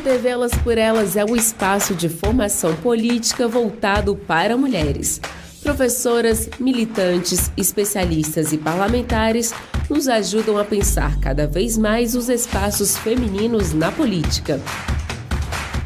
TV 0.00 0.28
Elas 0.28 0.52
por 0.54 0.78
Elas 0.78 1.14
é 1.14 1.24
o 1.24 1.36
espaço 1.36 1.94
de 1.94 2.08
formação 2.08 2.74
política 2.76 3.46
voltado 3.46 4.16
para 4.16 4.56
mulheres. 4.56 5.20
Professoras, 5.62 6.48
militantes, 6.58 7.52
especialistas 7.56 8.52
e 8.52 8.58
parlamentares 8.58 9.52
nos 9.90 10.08
ajudam 10.08 10.56
a 10.56 10.64
pensar 10.64 11.20
cada 11.20 11.46
vez 11.46 11.76
mais 11.76 12.14
os 12.14 12.30
espaços 12.30 12.96
femininos 12.96 13.74
na 13.74 13.92
política. 13.92 14.58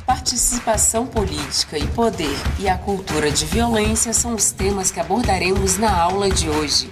Participação 0.06 1.06
política 1.06 1.76
e 1.76 1.86
poder 1.88 2.36
e 2.60 2.68
a 2.68 2.78
cultura 2.78 3.30
de 3.30 3.44
violência 3.46 4.12
são 4.12 4.34
os 4.34 4.52
temas 4.52 4.92
que 4.92 5.00
abordaremos 5.00 5.76
na 5.76 5.90
aula 5.90 6.30
de 6.30 6.48
hoje. 6.48 6.88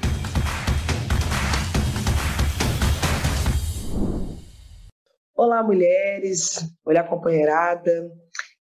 Olá, 5.44 5.60
mulheres, 5.60 6.72
olá, 6.84 7.02
companheirada. 7.02 8.08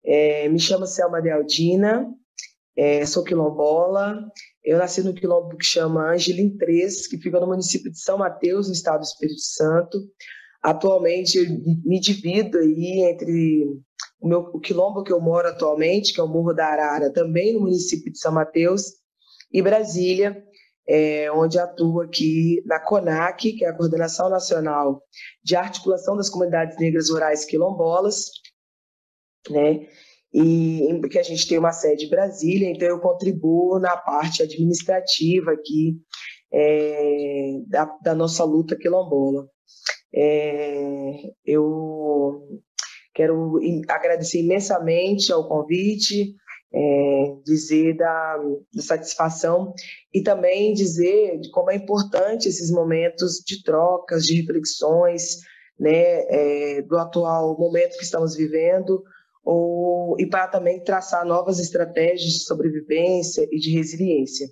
É, 0.02 0.48
me 0.48 0.58
chamo 0.58 0.86
Selma 0.86 1.20
Dealdina, 1.20 2.10
é, 2.74 3.04
sou 3.04 3.22
quilombola. 3.22 4.18
Eu 4.64 4.78
nasci 4.78 5.02
no 5.02 5.12
quilombo 5.12 5.58
que 5.58 5.64
chama 5.66 6.10
Angelim 6.10 6.56
3, 6.56 7.06
que 7.06 7.18
fica 7.18 7.38
no 7.38 7.48
município 7.48 7.90
de 7.90 8.00
São 8.00 8.16
Mateus, 8.16 8.66
no 8.66 8.72
estado 8.72 9.00
do 9.00 9.04
Espírito 9.04 9.42
Santo. 9.42 9.98
Atualmente, 10.62 11.36
eu 11.36 11.44
me 11.84 12.00
divido 12.00 12.56
aí 12.56 13.02
entre 13.10 13.62
o, 14.18 14.26
meu, 14.26 14.40
o 14.54 14.58
quilombo 14.58 15.04
que 15.04 15.12
eu 15.12 15.20
moro 15.20 15.48
atualmente, 15.48 16.14
que 16.14 16.20
é 16.20 16.24
o 16.24 16.28
Morro 16.28 16.54
da 16.54 16.64
Arara, 16.64 17.12
também 17.12 17.52
no 17.52 17.60
município 17.60 18.10
de 18.10 18.18
São 18.18 18.32
Mateus, 18.32 18.84
e 19.52 19.60
Brasília, 19.60 20.42
é, 20.92 21.30
onde 21.30 21.56
atuo 21.56 22.00
aqui 22.00 22.60
na 22.66 22.80
CONAC, 22.80 23.52
que 23.52 23.64
é 23.64 23.68
a 23.68 23.76
Coordenação 23.76 24.28
Nacional 24.28 25.00
de 25.40 25.54
Articulação 25.54 26.16
das 26.16 26.28
Comunidades 26.28 26.76
Negras 26.80 27.10
Rurais 27.10 27.44
Quilombolas, 27.44 28.24
né? 29.48 29.86
E 30.34 31.00
que 31.08 31.18
a 31.18 31.22
gente 31.22 31.46
tem 31.46 31.58
uma 31.58 31.70
sede 31.70 32.06
em 32.06 32.10
Brasília, 32.10 32.68
então 32.68 32.88
eu 32.88 32.98
contribuo 32.98 33.78
na 33.78 33.96
parte 33.96 34.42
administrativa 34.42 35.52
aqui 35.52 35.96
é, 36.52 37.60
da, 37.68 37.84
da, 38.02 38.14
nossa 38.14 38.42
luta 38.42 38.76
quilombola. 38.76 39.48
É, 40.12 41.22
eu 41.44 42.48
quero 43.14 43.60
agradecer 43.88 44.40
imensamente 44.40 45.32
ao 45.32 45.48
convite, 45.48 46.34
é, 46.72 47.36
dizer 47.44 47.96
da, 47.96 48.36
da, 48.72 48.82
satisfação 48.82 49.74
e 50.14 50.22
também 50.22 50.72
dizer 50.72 51.40
de 51.40 51.50
como 51.50 51.70
é 51.70 51.74
importante 51.74 52.48
esses 52.48 52.70
momentos 52.70 53.42
de 53.44 53.62
trocas, 53.62 54.24
de 54.24 54.40
reflexões, 54.40 55.38
né, 55.78 56.22
é, 56.28 56.82
do 56.82 56.96
atual 56.96 57.58
momento 57.58 57.96
que 57.96 58.04
estamos 58.04 58.36
vivendo, 58.36 59.02
ou, 59.42 60.14
e 60.20 60.26
para 60.26 60.46
também 60.46 60.84
traçar 60.84 61.24
novas 61.24 61.58
estratégias 61.58 62.32
de 62.32 62.44
sobrevivência 62.44 63.48
e 63.50 63.58
de 63.58 63.70
resiliência. 63.70 64.46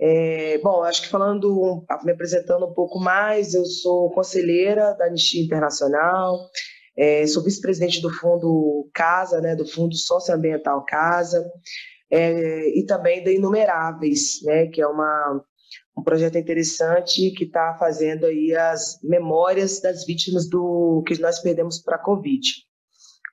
É, 0.00 0.58
bom, 0.58 0.82
acho 0.82 1.02
que 1.02 1.08
falando, 1.08 1.84
me 2.04 2.12
apresentando 2.12 2.66
um 2.66 2.72
pouco 2.72 3.00
mais, 3.00 3.52
eu 3.54 3.64
sou 3.64 4.10
conselheira 4.12 4.94
da 4.94 5.06
Anistia 5.06 5.42
Internacional, 5.42 6.38
é, 6.98 7.24
sou 7.28 7.44
vice-presidente 7.44 8.02
do 8.02 8.10
Fundo 8.10 8.90
Casa, 8.92 9.40
né, 9.40 9.54
do 9.54 9.64
Fundo 9.64 9.94
Socioambiental 9.94 10.84
Casa, 10.84 11.48
é, 12.10 12.76
e 12.76 12.84
também 12.84 13.22
da 13.22 13.30
Inumeráveis, 13.30 14.40
né, 14.42 14.66
que 14.66 14.82
é 14.82 14.86
uma, 14.86 15.40
um 15.96 16.02
projeto 16.02 16.36
interessante 16.36 17.30
que 17.30 17.44
está 17.44 17.76
fazendo 17.78 18.26
aí 18.26 18.52
as 18.52 18.98
memórias 19.04 19.80
das 19.80 20.04
vítimas 20.04 20.48
do 20.48 21.04
que 21.06 21.16
nós 21.20 21.38
perdemos 21.38 21.78
para 21.80 21.94
a 21.94 22.02
Covid. 22.02 22.42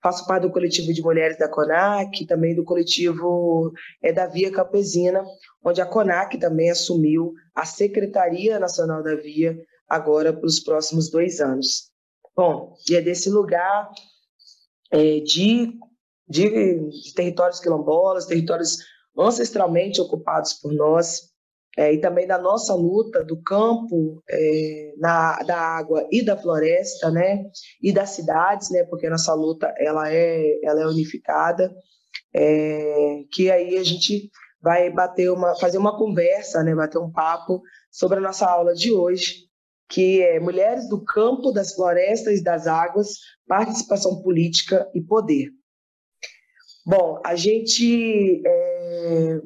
Faço 0.04 0.28
parte 0.28 0.44
do 0.44 0.52
coletivo 0.52 0.94
de 0.94 1.02
mulheres 1.02 1.40
da 1.40 1.50
CONAC, 1.50 2.28
também 2.28 2.54
do 2.54 2.64
coletivo 2.64 3.74
é, 4.04 4.14
da 4.14 4.28
Via 4.28 4.52
Campesina, 4.52 5.26
onde 5.64 5.82
a 5.82 5.88
CONAC 5.88 6.38
também 6.38 6.70
assumiu 6.70 7.34
a 7.56 7.66
Secretaria 7.66 8.60
Nacional 8.60 9.02
da 9.02 9.16
Via 9.16 9.58
agora 9.90 10.32
para 10.32 10.46
os 10.46 10.60
próximos 10.60 11.10
dois 11.10 11.40
anos. 11.40 11.95
Bom, 12.36 12.74
e 12.90 12.96
é 12.96 13.02
desse 13.02 13.30
lugar 13.30 13.90
é, 14.92 15.20
de, 15.22 15.72
de, 16.28 16.50
de, 16.90 17.14
territórios 17.16 17.62
quilombolas, 17.62 18.26
territórios 18.26 18.78
ancestralmente 19.18 20.02
ocupados 20.02 20.54
por 20.54 20.74
nós, 20.74 21.34
é, 21.78 21.94
e 21.94 22.00
também 22.00 22.28
da 22.28 22.38
nossa 22.38 22.74
luta 22.74 23.24
do 23.24 23.42
campo, 23.42 24.22
é, 24.30 24.94
na, 24.98 25.38
da 25.44 25.58
água 25.58 26.06
e 26.12 26.24
da 26.24 26.38
floresta, 26.38 27.10
né, 27.10 27.44
e 27.82 27.94
das 27.94 28.10
cidades, 28.12 28.70
né, 28.70 28.84
porque 28.84 29.08
a 29.08 29.12
nossa 29.12 29.34
luta 29.34 29.74
ela 29.78 30.12
é, 30.12 30.60
ela 30.62 30.82
é 30.82 30.88
unificada, 30.88 31.74
é, 32.34 33.24
que 33.32 33.50
aí 33.50 33.78
a 33.78 33.84
gente 33.84 34.30
vai 34.62 34.90
bater 34.90 35.32
uma, 35.32 35.56
fazer 35.58 35.78
uma 35.78 35.98
conversa, 35.98 36.64
né, 36.64 36.76
bater 36.76 36.98
um 36.98 37.12
papo 37.12 37.62
sobre 37.92 38.18
a 38.18 38.22
nossa 38.22 38.46
aula 38.46 38.74
de 38.74 38.92
hoje, 38.92 39.46
que 39.90 40.22
é 40.22 40.40
Mulheres 40.40 40.90
do 40.90 41.04
Campo, 41.04 41.52
das 41.52 41.74
Florestas 41.74 42.40
e 42.40 42.44
das 42.44 42.68
Águas, 42.68 43.20
Participação 43.48 44.22
Política 44.22 44.90
e 44.94 45.02
Poder. 45.02 45.52
Bom, 46.86 47.20
a 47.26 47.36
gente. 47.36 48.42
É, 48.46 49.40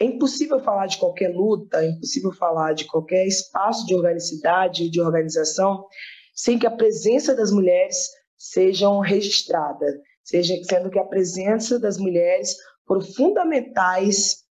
é 0.00 0.04
impossível 0.04 0.60
falar 0.60 0.86
de 0.86 0.98
qualquer 0.98 1.28
luta, 1.28 1.82
é 1.82 1.88
impossível 1.88 2.32
falar 2.32 2.72
de 2.72 2.86
qualquer 2.86 3.26
espaço 3.26 3.86
de 3.86 3.94
organicidade, 3.94 4.90
de 4.90 5.00
organização, 5.00 5.86
sem 6.34 6.58
que 6.58 6.66
a 6.66 6.70
presença 6.70 7.34
das 7.34 7.50
mulheres 7.50 8.08
sejam 8.36 9.00
registrada, 9.00 9.86
seja 10.24 10.54
sendo 10.64 10.90
que 10.90 10.98
a 10.98 11.04
presença 11.04 11.78
das 11.78 11.98
mulheres 11.98 12.56
foram 12.86 13.02
fundamentais 13.02 14.44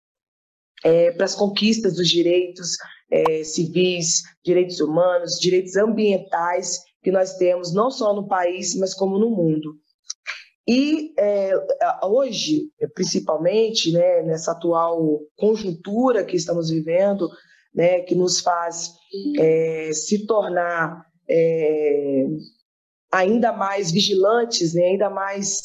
é, 0.84 1.12
para 1.12 1.26
as 1.26 1.36
conquistas 1.36 1.96
dos 1.96 2.08
direitos, 2.08 2.72
é, 3.12 3.44
civis, 3.44 4.22
direitos 4.44 4.80
humanos, 4.80 5.40
direitos 5.40 5.76
ambientais 5.76 6.80
que 7.02 7.12
nós 7.12 7.36
temos 7.38 7.74
não 7.74 7.90
só 7.90 8.14
no 8.14 8.28
país, 8.28 8.76
mas 8.76 8.94
como 8.94 9.18
no 9.18 9.30
mundo. 9.30 9.76
E 10.68 11.14
é, 11.18 11.54
hoje, 12.04 12.70
principalmente, 12.94 13.92
né, 13.94 14.22
nessa 14.24 14.52
atual 14.52 15.22
conjuntura 15.38 16.26
que 16.26 16.36
estamos 16.36 16.70
vivendo, 16.70 17.30
né, 17.74 18.02
que 18.02 18.14
nos 18.14 18.42
faz 18.42 18.92
é, 19.40 19.92
se 19.94 20.26
tornar 20.26 21.06
é, 21.30 22.26
ainda 23.14 23.54
mais 23.54 23.92
vigilantes, 23.92 24.74
né, 24.74 24.88
ainda 24.88 25.09
mais 25.09 25.62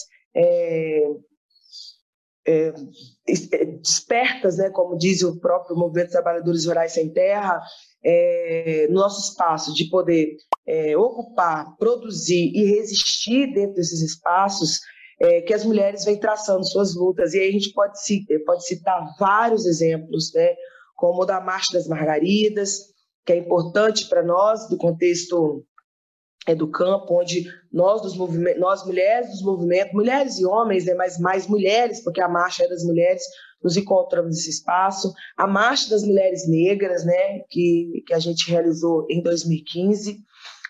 é, 2.46 2.72
é, 3.28 3.32
é, 3.52 3.64
despertas, 3.64 4.56
né, 4.56 4.70
como 4.70 4.96
diz 4.96 5.22
o 5.22 5.38
próprio 5.38 5.76
Movimento 5.76 6.06
de 6.06 6.12
Trabalhadores 6.12 6.66
Rurais 6.66 6.92
Sem 6.92 7.12
Terra, 7.12 7.60
é, 8.04 8.86
no 8.88 8.94
nosso 8.94 9.30
espaço 9.30 9.72
de 9.74 9.88
poder 9.88 10.36
é, 10.66 10.96
ocupar, 10.96 11.76
produzir 11.76 12.50
e 12.54 12.64
resistir 12.64 13.52
dentro 13.52 13.74
desses 13.74 14.02
espaços, 14.02 14.80
é, 15.20 15.40
que 15.42 15.54
as 15.54 15.64
mulheres 15.64 16.04
vêm 16.04 16.18
traçando 16.18 16.66
suas 16.66 16.96
lutas. 16.96 17.32
E 17.32 17.38
aí 17.38 17.48
a 17.48 17.52
gente 17.52 17.72
pode, 17.72 17.96
pode 18.44 18.66
citar 18.66 19.04
vários 19.18 19.64
exemplos, 19.64 20.32
né, 20.34 20.54
como 20.96 21.22
o 21.22 21.26
da 21.26 21.40
Marcha 21.40 21.72
das 21.74 21.86
Margaridas, 21.86 22.92
que 23.24 23.32
é 23.32 23.36
importante 23.36 24.08
para 24.08 24.24
nós, 24.24 24.68
do 24.68 24.76
contexto 24.76 25.64
é 26.46 26.54
do 26.54 26.68
campo, 26.68 27.20
onde 27.20 27.46
nós, 27.72 28.02
dos 28.02 28.16
nós 28.58 28.84
mulheres 28.84 29.30
dos 29.30 29.42
movimentos, 29.42 29.92
mulheres 29.92 30.38
e 30.38 30.44
homens, 30.44 30.84
né, 30.84 30.94
mas 30.94 31.18
mais 31.18 31.46
mulheres, 31.46 32.02
porque 32.02 32.20
a 32.20 32.28
marcha 32.28 32.64
é 32.64 32.68
das 32.68 32.82
mulheres, 32.82 33.22
nos 33.62 33.76
encontramos 33.76 34.30
nesse 34.30 34.50
espaço. 34.50 35.12
A 35.36 35.46
marcha 35.46 35.88
das 35.90 36.02
mulheres 36.02 36.48
negras, 36.48 37.04
né, 37.04 37.40
que, 37.48 38.02
que 38.06 38.12
a 38.12 38.18
gente 38.18 38.50
realizou 38.50 39.06
em 39.08 39.22
2015. 39.22 40.18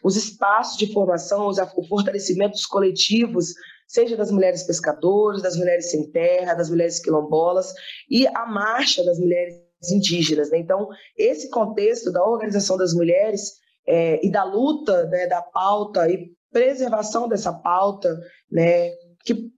Os 0.04 0.16
espaços 0.16 0.76
de 0.76 0.92
formação, 0.92 1.48
o 1.48 1.86
fortalecimento 1.86 2.52
dos 2.52 2.66
coletivos, 2.66 3.54
seja 3.86 4.16
das 4.16 4.30
mulheres 4.30 4.64
pescadoras, 4.64 5.42
das 5.42 5.56
mulheres 5.56 5.90
sem 5.90 6.10
terra, 6.10 6.54
das 6.54 6.68
mulheres 6.68 6.98
quilombolas, 6.98 7.72
e 8.10 8.26
a 8.26 8.46
marcha 8.46 9.04
das 9.04 9.18
mulheres 9.18 9.54
indígenas. 9.90 10.50
Né? 10.50 10.58
Então, 10.58 10.88
esse 11.16 11.48
contexto 11.50 12.12
da 12.12 12.22
organização 12.24 12.76
das 12.76 12.92
mulheres 12.92 13.62
é, 13.86 14.24
e 14.24 14.30
da 14.30 14.44
luta, 14.44 15.06
né, 15.06 15.26
da 15.26 15.42
pauta 15.42 16.08
e 16.08 16.30
preservação 16.50 17.28
dessa 17.28 17.52
pauta, 17.52 18.20
né, 18.50 18.90
que 19.24 19.50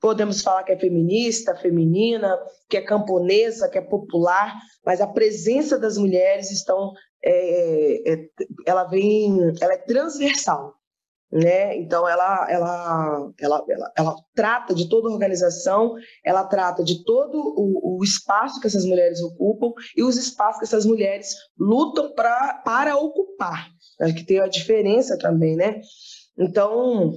podemos 0.00 0.42
falar 0.42 0.62
que 0.62 0.72
é 0.72 0.78
feminista, 0.78 1.56
feminina, 1.56 2.38
que 2.68 2.76
é 2.76 2.82
camponesa, 2.82 3.68
que 3.68 3.78
é 3.78 3.82
popular, 3.82 4.54
mas 4.84 5.00
a 5.00 5.06
presença 5.06 5.78
das 5.78 5.98
mulheres 5.98 6.50
estão, 6.50 6.92
é, 7.24 8.12
é, 8.12 8.28
ela 8.66 8.84
vem, 8.84 9.38
ela 9.60 9.74
é 9.74 9.78
transversal, 9.78 10.74
né? 11.30 11.76
Então 11.76 12.08
ela, 12.08 12.50
ela, 12.50 13.32
ela, 13.38 13.64
ela, 13.68 13.92
ela 13.96 14.16
trata 14.34 14.74
de 14.74 14.88
toda 14.88 15.08
a 15.08 15.12
organização, 15.12 15.94
ela 16.24 16.44
trata 16.44 16.82
de 16.82 17.04
todo 17.04 17.36
o, 17.36 17.98
o 17.98 18.04
espaço 18.04 18.60
que 18.60 18.66
essas 18.66 18.84
mulheres 18.84 19.20
ocupam 19.20 19.72
e 19.96 20.02
os 20.02 20.16
espaços 20.16 20.58
que 20.58 20.64
essas 20.64 20.86
mulheres 20.86 21.34
lutam 21.58 22.14
pra, 22.14 22.54
para 22.64 22.96
ocupar, 22.96 23.68
né? 24.00 24.12
que 24.12 24.24
tem 24.24 24.40
a 24.40 24.48
diferença 24.48 25.18
também, 25.18 25.54
né? 25.54 25.80
Então 26.38 27.12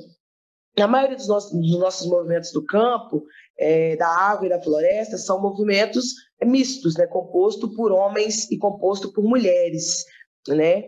a 0.79 0.87
maioria 0.87 1.17
dos 1.17 1.27
nossos, 1.27 1.51
dos 1.51 1.79
nossos 1.79 2.07
movimentos 2.07 2.51
do 2.51 2.65
campo, 2.65 3.23
é, 3.57 3.95
da 3.95 4.07
água 4.07 4.45
e 4.45 4.49
da 4.49 4.61
floresta, 4.61 5.17
são 5.17 5.41
movimentos 5.41 6.13
mistos, 6.43 6.95
né, 6.95 7.05
composto 7.07 7.73
por 7.75 7.91
homens 7.91 8.49
e 8.49 8.57
composto 8.57 9.11
por 9.11 9.23
mulheres, 9.23 10.05
né? 10.47 10.83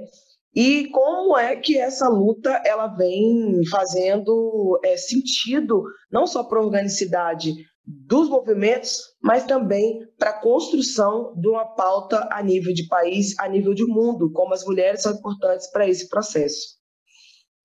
E 0.55 0.87
como 0.89 1.35
é 1.37 1.55
que 1.55 1.77
essa 1.77 2.07
luta 2.07 2.61
ela 2.65 2.87
vem 2.87 3.65
fazendo 3.69 4.79
é, 4.83 4.95
sentido 4.95 5.83
não 6.11 6.27
só 6.27 6.43
para 6.43 6.59
a 6.59 6.63
organicidade 6.63 7.55
dos 7.85 8.29
movimentos, 8.29 8.99
mas 9.21 9.45
também 9.45 10.07
para 10.17 10.29
a 10.29 10.39
construção 10.39 11.33
de 11.35 11.49
uma 11.49 11.65
pauta 11.65 12.29
a 12.31 12.41
nível 12.41 12.73
de 12.73 12.87
país, 12.87 13.37
a 13.39 13.49
nível 13.49 13.73
de 13.73 13.83
mundo, 13.85 14.31
como 14.31 14.53
as 14.53 14.63
mulheres 14.63 15.01
são 15.01 15.13
importantes 15.13 15.69
para 15.71 15.87
esse 15.87 16.07
processo. 16.07 16.81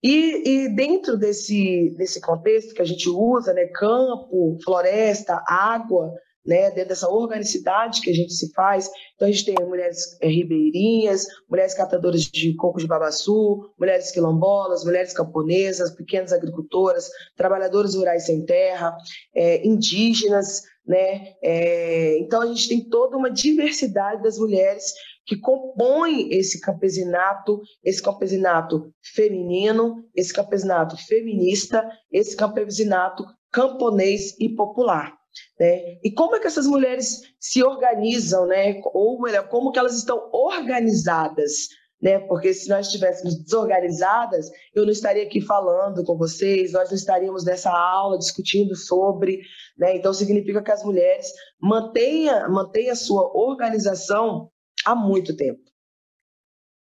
E, 0.02 0.49
e, 0.49 0.69
dentro 0.75 1.17
desse, 1.17 1.94
desse 1.96 2.20
contexto 2.20 2.75
que 2.75 2.82
a 2.82 2.84
gente 2.84 3.08
usa, 3.08 3.52
né, 3.52 3.67
campo, 3.67 4.56
floresta, 4.64 5.43
água, 5.46 6.12
né, 6.49 6.71
dentro 6.71 6.89
dessa 6.89 7.11
organicidade 7.11 8.00
que 8.00 8.11
a 8.11 8.15
gente 8.15 8.33
se 8.33 8.50
faz. 8.55 8.91
Então, 9.15 9.29
a 9.29 9.31
gente 9.31 9.45
tem 9.45 9.67
mulheres 9.67 10.17
é, 10.23 10.29
ribeirinhas, 10.29 11.27
mulheres 11.47 11.75
catadoras 11.75 12.23
de 12.23 12.55
coco 12.55 12.79
de 12.79 12.87
babaçu, 12.87 13.71
mulheres 13.79 14.11
quilombolas, 14.11 14.83
mulheres 14.83 15.12
camponesas, 15.12 15.95
pequenas 15.95 16.33
agricultoras, 16.33 17.11
trabalhadoras 17.37 17.95
rurais 17.95 18.25
sem 18.25 18.47
terra, 18.47 18.97
é, 19.35 19.67
indígenas, 19.67 20.62
né? 20.87 21.35
É, 21.43 22.19
então, 22.19 22.41
a 22.41 22.47
gente 22.47 22.67
tem 22.67 22.89
toda 22.89 23.19
uma 23.19 23.31
diversidade 23.31 24.23
das 24.23 24.39
mulheres 24.39 24.85
que 25.27 25.37
compõem 25.37 26.33
esse 26.33 26.59
campesinato, 26.62 27.61
esse 27.85 28.03
campesinato 28.03 28.91
feminino, 29.15 30.03
esse 30.17 30.33
campesinato 30.33 30.97
feminista, 31.06 31.87
esse 32.11 32.35
campesinato 32.35 33.23
camponês 33.53 34.35
e 34.41 34.49
popular. 34.49 35.18
Né? 35.58 35.99
E 36.02 36.12
como 36.12 36.37
é 36.37 36.40
que 36.40 36.46
essas 36.46 36.67
mulheres 36.67 37.23
se 37.38 37.62
organizam, 37.62 38.46
né? 38.46 38.81
ou 38.93 39.20
melhor, 39.20 39.49
como 39.49 39.73
que 39.73 39.79
elas 39.79 39.96
estão 39.96 40.29
organizadas? 40.32 41.69
Né? 42.00 42.19
Porque 42.20 42.55
se 42.55 42.69
nós 42.69 42.87
estivéssemos 42.87 43.43
desorganizadas, 43.43 44.49
eu 44.75 44.85
não 44.85 44.93
estaria 44.93 45.25
aqui 45.25 45.40
falando 45.40 46.05
com 46.05 46.17
vocês, 46.17 46.73
nós 46.73 46.88
não 46.90 46.96
estaríamos 46.96 47.44
nessa 47.44 47.70
aula 47.70 48.19
discutindo 48.19 48.76
sobre. 48.76 49.40
Né? 49.76 49.96
Então, 49.96 50.12
significa 50.12 50.62
que 50.62 50.70
as 50.70 50.85
mulheres 50.85 51.26
mantenham, 51.61 52.50
mantenham 52.50 52.93
a 52.93 52.96
sua 52.96 53.31
organização 53.37 54.50
há 54.84 54.94
muito 54.94 55.37
tempo. 55.37 55.61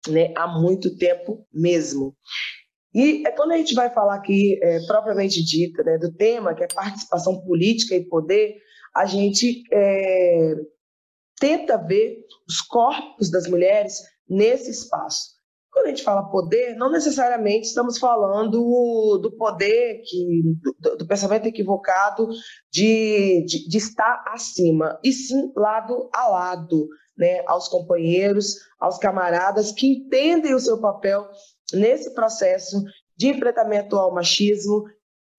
Né? 0.08 0.32
Há 0.36 0.46
muito 0.46 0.96
tempo 0.96 1.46
mesmo. 1.52 2.14
E 2.94 3.26
é 3.26 3.30
quando 3.32 3.52
a 3.52 3.56
gente 3.56 3.74
vai 3.74 3.90
falar 3.90 4.14
aqui, 4.14 4.58
é, 4.62 4.80
propriamente 4.86 5.44
dita, 5.44 5.82
né, 5.82 5.98
do 5.98 6.12
tema, 6.12 6.54
que 6.54 6.64
é 6.64 6.68
participação 6.68 7.40
política 7.40 7.94
e 7.94 8.04
poder, 8.04 8.56
a 8.94 9.04
gente 9.04 9.62
é, 9.72 10.54
tenta 11.38 11.76
ver 11.76 12.24
os 12.48 12.60
corpos 12.60 13.30
das 13.30 13.46
mulheres 13.46 14.00
nesse 14.28 14.70
espaço. 14.70 15.38
Quando 15.70 15.86
a 15.86 15.88
gente 15.90 16.02
fala 16.02 16.30
poder, 16.30 16.74
não 16.76 16.90
necessariamente 16.90 17.68
estamos 17.68 17.98
falando 17.98 19.18
do 19.20 19.30
poder, 19.36 20.00
que, 20.04 20.42
do, 20.80 20.96
do 20.96 21.06
pensamento 21.06 21.46
equivocado 21.46 22.28
de, 22.72 23.44
de, 23.46 23.68
de, 23.68 23.76
estar 23.76 24.24
acima, 24.28 24.98
e 25.04 25.12
sim 25.12 25.52
lado 25.54 26.08
a 26.12 26.26
lado, 26.26 26.88
né, 27.16 27.42
aos 27.46 27.68
companheiros, 27.68 28.56
aos 28.80 28.98
camaradas 28.98 29.70
que 29.70 29.86
entendem 29.86 30.54
o 30.54 30.60
seu 30.60 30.80
papel 30.80 31.28
nesse 31.72 32.14
processo 32.14 32.82
de 33.16 33.28
enfrentamento 33.28 33.96
ao 33.96 34.14
machismo, 34.14 34.84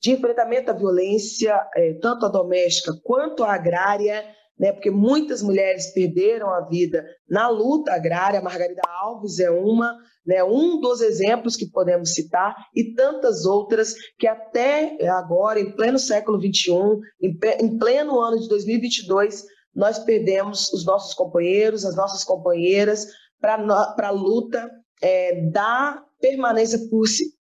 de 0.01 0.11
enfrentamento 0.11 0.71
à 0.71 0.73
violência, 0.73 1.59
é, 1.75 1.93
tanto 1.95 2.25
a 2.25 2.29
doméstica 2.29 2.93
quanto 3.03 3.43
a 3.43 3.53
agrária, 3.53 4.25
né, 4.57 4.73
porque 4.73 4.91
muitas 4.91 5.41
mulheres 5.41 5.93
perderam 5.93 6.49
a 6.49 6.61
vida 6.61 7.05
na 7.29 7.47
luta 7.47 7.93
agrária. 7.93 8.41
Margarida 8.41 8.81
Alves 8.87 9.39
é 9.39 9.49
uma, 9.49 9.97
né, 10.25 10.43
um 10.43 10.79
dos 10.79 11.01
exemplos 11.01 11.55
que 11.55 11.69
podemos 11.69 12.13
citar, 12.13 12.55
e 12.75 12.93
tantas 12.93 13.45
outras 13.45 13.95
que 14.17 14.27
até 14.27 14.97
agora, 15.09 15.59
em 15.59 15.71
pleno 15.75 15.99
século 15.99 16.39
XXI, 16.39 16.73
em 17.21 17.77
pleno 17.77 18.19
ano 18.19 18.39
de 18.39 18.49
2022, 18.49 19.45
nós 19.73 19.99
perdemos 19.99 20.71
os 20.73 20.85
nossos 20.85 21.13
companheiros, 21.13 21.85
as 21.85 21.95
nossas 21.95 22.23
companheiras, 22.23 23.07
para 23.39 24.07
a 24.07 24.11
luta 24.11 24.69
é, 25.01 25.41
da 25.49 26.03
permanência 26.19 26.80
por, 26.89 27.06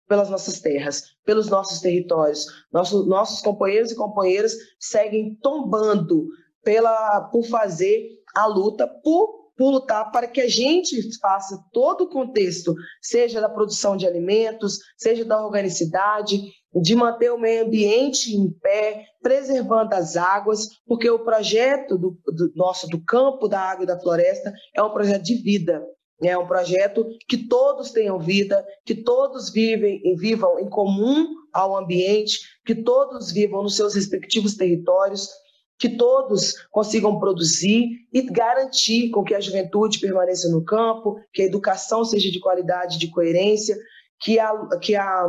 pelas 0.07 0.29
nossas 0.29 0.59
terras, 0.59 1.03
pelos 1.25 1.47
nossos 1.47 1.79
territórios. 1.79 2.45
Nossos, 2.71 3.07
nossos 3.07 3.41
companheiros 3.41 3.91
e 3.91 3.95
companheiras 3.95 4.53
seguem 4.79 5.35
tombando 5.41 6.27
pela, 6.63 7.21
por 7.31 7.45
fazer 7.45 8.09
a 8.35 8.45
luta, 8.45 8.87
por, 8.87 9.51
por 9.57 9.71
lutar 9.71 10.11
para 10.11 10.27
que 10.27 10.41
a 10.41 10.49
gente 10.49 11.01
faça 11.19 11.63
todo 11.71 12.03
o 12.03 12.09
contexto, 12.09 12.75
seja 13.01 13.39
da 13.39 13.47
produção 13.47 13.95
de 13.95 14.05
alimentos, 14.05 14.79
seja 14.97 15.23
da 15.23 15.43
organicidade, 15.43 16.51
de 16.81 16.95
manter 16.95 17.31
o 17.31 17.39
meio 17.39 17.65
ambiente 17.65 18.35
em 18.35 18.51
pé, 18.51 19.05
preservando 19.21 19.93
as 19.93 20.17
águas, 20.17 20.67
porque 20.85 21.09
o 21.09 21.23
projeto 21.23 21.97
do, 21.97 22.19
do 22.25 22.51
nosso 22.53 22.87
do 22.87 23.01
campo, 23.01 23.47
da 23.47 23.61
água 23.61 23.83
e 23.83 23.87
da 23.87 23.99
floresta 23.99 24.53
é 24.75 24.83
um 24.83 24.91
projeto 24.91 25.23
de 25.23 25.35
vida. 25.35 25.81
É 26.23 26.37
um 26.37 26.47
projeto 26.47 27.05
que 27.27 27.37
todos 27.37 27.91
tenham 27.91 28.17
vida, 28.17 28.65
que 28.85 28.95
todos 28.95 29.51
vivem 29.51 30.01
e 30.03 30.15
vivam 30.15 30.59
em 30.59 30.69
comum 30.69 31.27
ao 31.51 31.77
ambiente, 31.77 32.39
que 32.65 32.73
todos 32.73 33.31
vivam 33.31 33.63
nos 33.63 33.75
seus 33.75 33.95
respectivos 33.95 34.55
territórios, 34.55 35.29
que 35.77 35.89
todos 35.89 36.53
consigam 36.71 37.19
produzir 37.19 37.89
e 38.13 38.21
garantir 38.21 39.09
com 39.09 39.23
que 39.23 39.35
a 39.35 39.41
juventude 39.41 39.99
permaneça 39.99 40.49
no 40.49 40.63
campo, 40.63 41.19
que 41.33 41.41
a 41.41 41.45
educação 41.45 42.05
seja 42.05 42.31
de 42.31 42.39
qualidade, 42.39 42.97
de 42.97 43.09
coerência, 43.09 43.77
que 44.21 44.39
a, 44.39 44.53
que 44.81 44.95
a, 44.95 45.27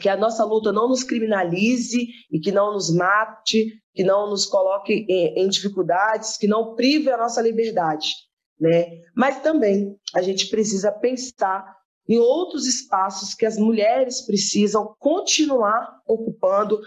que 0.00 0.08
a 0.08 0.16
nossa 0.16 0.44
luta 0.44 0.72
não 0.72 0.88
nos 0.88 1.04
criminalize 1.04 2.08
e 2.32 2.40
que 2.40 2.50
não 2.50 2.72
nos 2.72 2.92
mate, 2.92 3.80
que 3.94 4.02
não 4.02 4.28
nos 4.28 4.44
coloque 4.44 5.06
em, 5.08 5.44
em 5.44 5.48
dificuldades, 5.48 6.36
que 6.36 6.48
não 6.48 6.74
prive 6.74 7.10
a 7.10 7.16
nossa 7.16 7.40
liberdade 7.40 8.12
né? 8.60 8.86
Mas 9.14 9.40
também 9.40 9.96
a 10.14 10.22
gente 10.22 10.48
precisa 10.48 10.92
pensar 10.92 11.64
em 12.08 12.18
outros 12.18 12.66
espaços 12.66 13.34
que 13.34 13.46
as 13.46 13.56
mulheres 13.56 14.20
precisam 14.26 14.94
continuar 14.98 16.00
ocupando, 16.06 16.78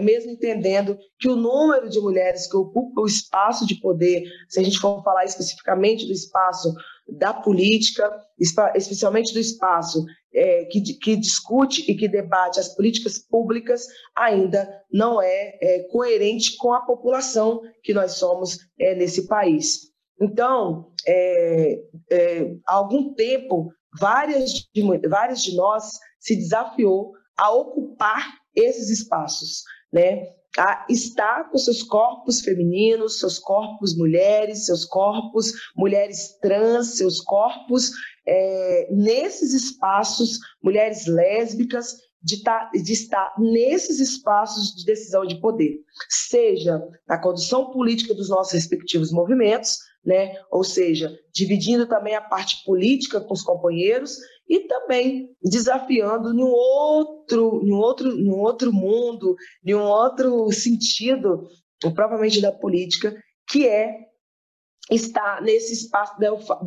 mesmo 0.00 0.32
entendendo 0.32 0.98
que 1.18 1.28
o 1.28 1.36
número 1.36 1.88
de 1.88 2.00
mulheres 2.00 2.50
que 2.50 2.56
ocupam 2.56 3.02
o 3.02 3.06
espaço 3.06 3.66
de 3.66 3.76
poder, 3.76 4.24
se 4.48 4.58
a 4.58 4.62
gente 4.64 4.78
for 4.78 5.02
falar 5.04 5.24
especificamente 5.24 6.06
do 6.06 6.12
espaço 6.12 6.74
da 7.06 7.32
política, 7.32 8.10
especialmente 8.38 9.32
do 9.32 9.38
espaço 9.38 10.04
é, 10.32 10.64
que, 10.64 10.80
que, 10.98 11.16
discute 11.16 11.88
e 11.88 11.94
que 11.94 12.08
debate 12.08 12.58
as 12.58 12.74
políticas 12.74 13.18
públicas, 13.18 13.86
ainda 14.16 14.68
não 14.90 15.22
é, 15.22 15.58
é 15.62 15.82
coerente 15.90 16.56
com 16.56 16.72
a 16.72 16.80
população 16.80 17.60
que 17.82 17.94
nós 17.94 18.12
somos 18.12 18.58
é, 18.80 18.94
nesse 18.96 19.28
país. 19.28 19.93
Então, 20.20 20.92
é, 21.06 21.82
é, 22.10 22.56
há 22.66 22.74
algum 22.74 23.14
tempo, 23.14 23.72
várias 23.98 24.68
de, 24.74 25.08
várias 25.08 25.42
de 25.42 25.56
nós 25.56 25.90
se 26.20 26.36
desafiou 26.36 27.12
a 27.36 27.50
ocupar 27.50 28.24
esses 28.54 28.90
espaços, 28.90 29.62
né? 29.92 30.24
a 30.56 30.86
estar 30.88 31.50
com 31.50 31.58
seus 31.58 31.82
corpos 31.82 32.40
femininos, 32.40 33.18
seus 33.18 33.38
corpos 33.38 33.96
mulheres, 33.96 34.66
seus 34.66 34.84
corpos 34.84 35.52
mulheres 35.76 36.38
trans, 36.40 36.96
seus 36.96 37.20
corpos 37.20 37.90
é, 38.26 38.88
nesses 38.90 39.52
espaços, 39.52 40.38
mulheres 40.62 41.06
lésbicas, 41.06 41.96
de, 42.24 42.42
tá, 42.42 42.70
de 42.72 42.92
estar 42.92 43.34
nesses 43.38 44.00
espaços 44.00 44.74
de 44.74 44.86
decisão 44.86 45.26
de 45.26 45.38
poder, 45.40 45.78
seja 46.08 46.82
na 47.06 47.18
condução 47.18 47.70
política 47.70 48.14
dos 48.14 48.30
nossos 48.30 48.54
respectivos 48.54 49.12
movimentos, 49.12 49.76
né? 50.02 50.34
ou 50.50 50.64
seja, 50.64 51.14
dividindo 51.32 51.86
também 51.86 52.14
a 52.14 52.22
parte 52.22 52.64
política 52.64 53.20
com 53.20 53.34
os 53.34 53.42
companheiros 53.42 54.16
e 54.48 54.60
também 54.60 55.30
desafiando 55.42 56.32
em 56.32 56.42
um 56.42 56.50
outro, 56.50 57.60
em 57.62 57.72
um 57.72 57.78
outro, 57.78 58.08
em 58.08 58.30
um 58.30 58.40
outro 58.40 58.72
mundo, 58.72 59.36
em 59.64 59.74
um 59.74 59.82
outro 59.82 60.50
sentido, 60.50 61.46
propriamente 61.94 62.40
da 62.40 62.52
política, 62.52 63.14
que 63.48 63.68
é 63.68 63.94
estar 64.90 65.42
nesse 65.42 65.74
espaço 65.74 66.14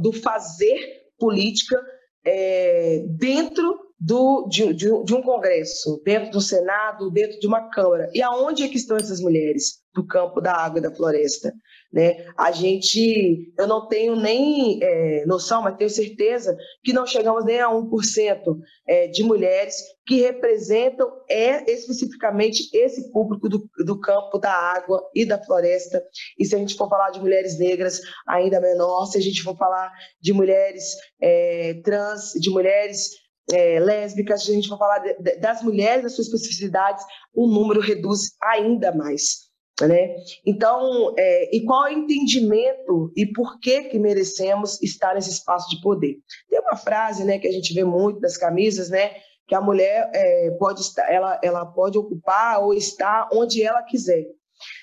do 0.02 0.14
fazer 0.14 0.78
política 1.18 1.80
é, 2.24 3.06
dentro 3.10 3.87
do, 4.00 4.48
de, 4.48 4.74
de, 4.74 5.04
de, 5.04 5.16
um 5.16 5.22
congresso, 5.22 6.02
dentro 6.06 6.32
do 6.32 6.42
Senado, 6.42 7.10
dentro 7.10 7.40
de 7.40 7.48
uma 7.48 7.70
Câmara. 7.70 8.10
E 8.14 8.22
aonde 8.22 8.64
é 8.64 8.68
que 8.68 8.78
estão 8.78 8.98
essas 8.98 9.20
mulheres? 9.20 9.82
do 9.98 10.06
campo, 10.06 10.40
da 10.40 10.54
água 10.54 10.78
e 10.78 10.82
da 10.82 10.94
floresta. 10.94 11.52
Né? 11.92 12.26
A 12.38 12.52
gente, 12.52 13.52
eu 13.58 13.66
não 13.66 13.88
tenho 13.88 14.16
nem 14.16 14.80
é, 14.84 15.26
noção, 15.26 15.64
mas 15.64 15.76
tenho 15.76 15.90
certeza 15.90 16.56
que 16.84 16.94
não 16.94 17.08
chegamos 17.08 17.44
nem 17.44 17.60
a 17.60 17.70
1% 17.70 18.60
é, 18.88 19.08
de 19.08 19.24
mulheres 19.24 19.76
que 20.06 20.22
representam 20.22 21.10
é, 21.28 21.70
especificamente 21.72 22.70
esse 22.74 23.12
público 23.12 23.50
do, 23.50 23.68
do 23.84 24.00
campo, 24.00 24.38
da 24.38 24.54
água 24.54 25.02
e 25.16 25.26
da 25.26 25.44
floresta. 25.44 26.04
E 26.38 26.46
se 26.46 26.56
a 26.56 26.60
gente 26.60 26.76
for 26.76 26.88
falar 26.88 27.10
de 27.10 27.20
mulheres 27.20 27.58
negras, 27.58 28.00
ainda 28.28 28.62
menor, 28.62 29.08
se 29.08 29.18
a 29.18 29.22
gente 29.22 29.42
for 29.42 29.58
falar 29.58 29.92
de 30.22 30.32
mulheres 30.32 30.96
é, 31.20 31.82
trans, 31.84 32.34
de 32.34 32.50
mulheres 32.52 33.10
é, 33.52 33.80
lésbicas, 33.80 34.42
a 34.42 34.54
gente 34.54 34.68
for 34.68 34.78
falar 34.78 35.00
de, 35.00 35.14
de, 35.22 35.38
das 35.38 35.62
mulheres, 35.62 36.04
das 36.04 36.16
suas 36.16 36.28
especificidades, 36.28 37.04
o 37.34 37.48
número 37.48 37.80
reduz 37.80 38.32
ainda 38.42 38.94
mais. 38.94 39.48
Né? 39.80 40.16
Então, 40.44 41.14
é, 41.20 41.56
e 41.56 41.64
qual 41.64 41.86
é 41.86 41.94
o 41.94 42.00
entendimento 42.00 43.12
e 43.16 43.28
por 43.28 43.60
que 43.60 43.84
que 43.84 44.00
merecemos 44.00 44.82
estar 44.82 45.14
nesse 45.14 45.30
espaço 45.30 45.70
de 45.70 45.80
poder? 45.82 46.16
Tem 46.50 46.60
uma 46.60 46.76
frase, 46.76 47.24
né, 47.24 47.38
que 47.38 47.48
a 47.48 47.52
gente 47.52 47.76
vê 47.76 47.84
muito 47.84 48.20
nas 48.20 48.38
camisas, 48.38 48.90
né, 48.90 49.12
que 49.48 49.54
a 49.54 49.62
mulher 49.62 50.10
é, 50.16 50.50
pode 50.58 50.82
estar, 50.82 51.08
ela, 51.12 51.40
ela 51.44 51.64
pode 51.64 51.96
ocupar 51.96 52.64
ou 52.64 52.74
estar 52.74 53.30
onde 53.32 53.62
ela 53.62 53.84
quiser. 53.84 54.26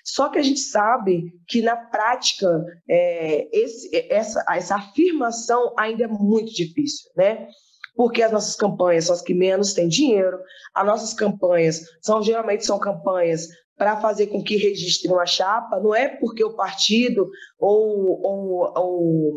Só 0.04 0.28
que 0.28 0.38
a 0.38 0.42
gente 0.42 0.61
sabe 0.61 1.33
que 1.49 1.61
na 1.61 1.76
prática 1.76 2.64
é, 2.88 3.49
esse, 3.52 3.90
essa, 4.09 4.44
essa 4.49 4.76
afirmação 4.76 5.75
ainda 5.76 6.04
é 6.04 6.09
muito 6.09 6.52
difícil, 6.54 7.11
né? 7.16 7.49
Porque 7.95 8.23
as 8.23 8.33
nossas 8.33 8.57
campanhas 8.57 9.07
são 9.07 9.15
as 9.15 9.23
que 9.23 9.35
menos 9.35 9.73
têm 9.73 9.89
dinheiro, 9.89 10.39
as 10.75 10.87
nossas 10.87 11.15
campanhas 11.15 11.83
são 12.03 12.23
geralmente 12.23 12.67
são 12.67 12.79
campanhas 12.79 13.49
para 13.77 14.01
fazer 14.01 14.29
com 14.29 14.43
que 14.43 14.57
registre 14.57 15.11
uma 15.11 15.27
chapa, 15.27 15.81
não 15.81 15.95
é 15.95 16.09
porque 16.09 16.45
o 16.45 16.55
partido 16.55 17.29
ou, 17.59 18.21
ou, 18.23 18.73
ou, 18.77 19.35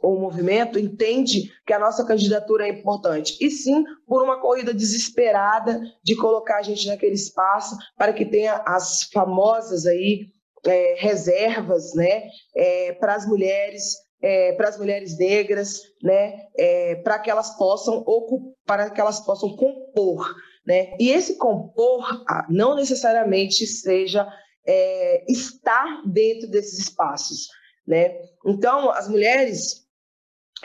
ou, 0.00 0.16
o 0.16 0.20
movimento 0.20 0.78
entende 0.78 1.50
que 1.66 1.72
a 1.72 1.78
nossa 1.78 2.04
candidatura 2.04 2.66
é 2.66 2.70
importante, 2.70 3.36
e 3.40 3.50
sim 3.50 3.84
por 4.06 4.22
uma 4.22 4.40
corrida 4.40 4.74
desesperada 4.74 5.80
de 6.02 6.16
colocar 6.16 6.58
a 6.58 6.62
gente 6.62 6.86
naquele 6.86 7.14
espaço 7.14 7.76
para 7.96 8.12
que 8.12 8.24
tenha 8.24 8.62
as 8.66 9.04
famosas 9.12 9.86
aí 9.86 10.26
é, 10.64 10.94
reservas 10.98 11.94
né, 11.94 12.24
é, 12.54 12.92
para 12.94 13.14
as 13.14 13.26
mulheres. 13.26 14.05
É, 14.22 14.52
para 14.52 14.68
as 14.68 14.78
mulheres 14.78 15.18
negras, 15.18 15.82
né, 16.02 16.46
é, 16.56 16.96
para 16.96 17.18
que 17.18 17.30
elas 17.30 17.56
possam 17.58 17.98
ocupar, 17.98 18.54
para 18.64 18.90
que 18.90 19.00
elas 19.00 19.20
possam 19.20 19.54
compor 19.54 20.34
né? 20.66 20.96
E 20.98 21.10
esse 21.10 21.36
compor 21.36 22.24
ah, 22.28 22.44
não 22.50 22.74
necessariamente 22.74 23.64
seja 23.66 24.28
é, 24.66 25.24
estar 25.30 26.02
dentro 26.04 26.50
desses 26.50 26.80
espaços. 26.80 27.48
Né? 27.86 28.18
Então, 28.44 28.90
as 28.90 29.08
mulheres 29.08 29.86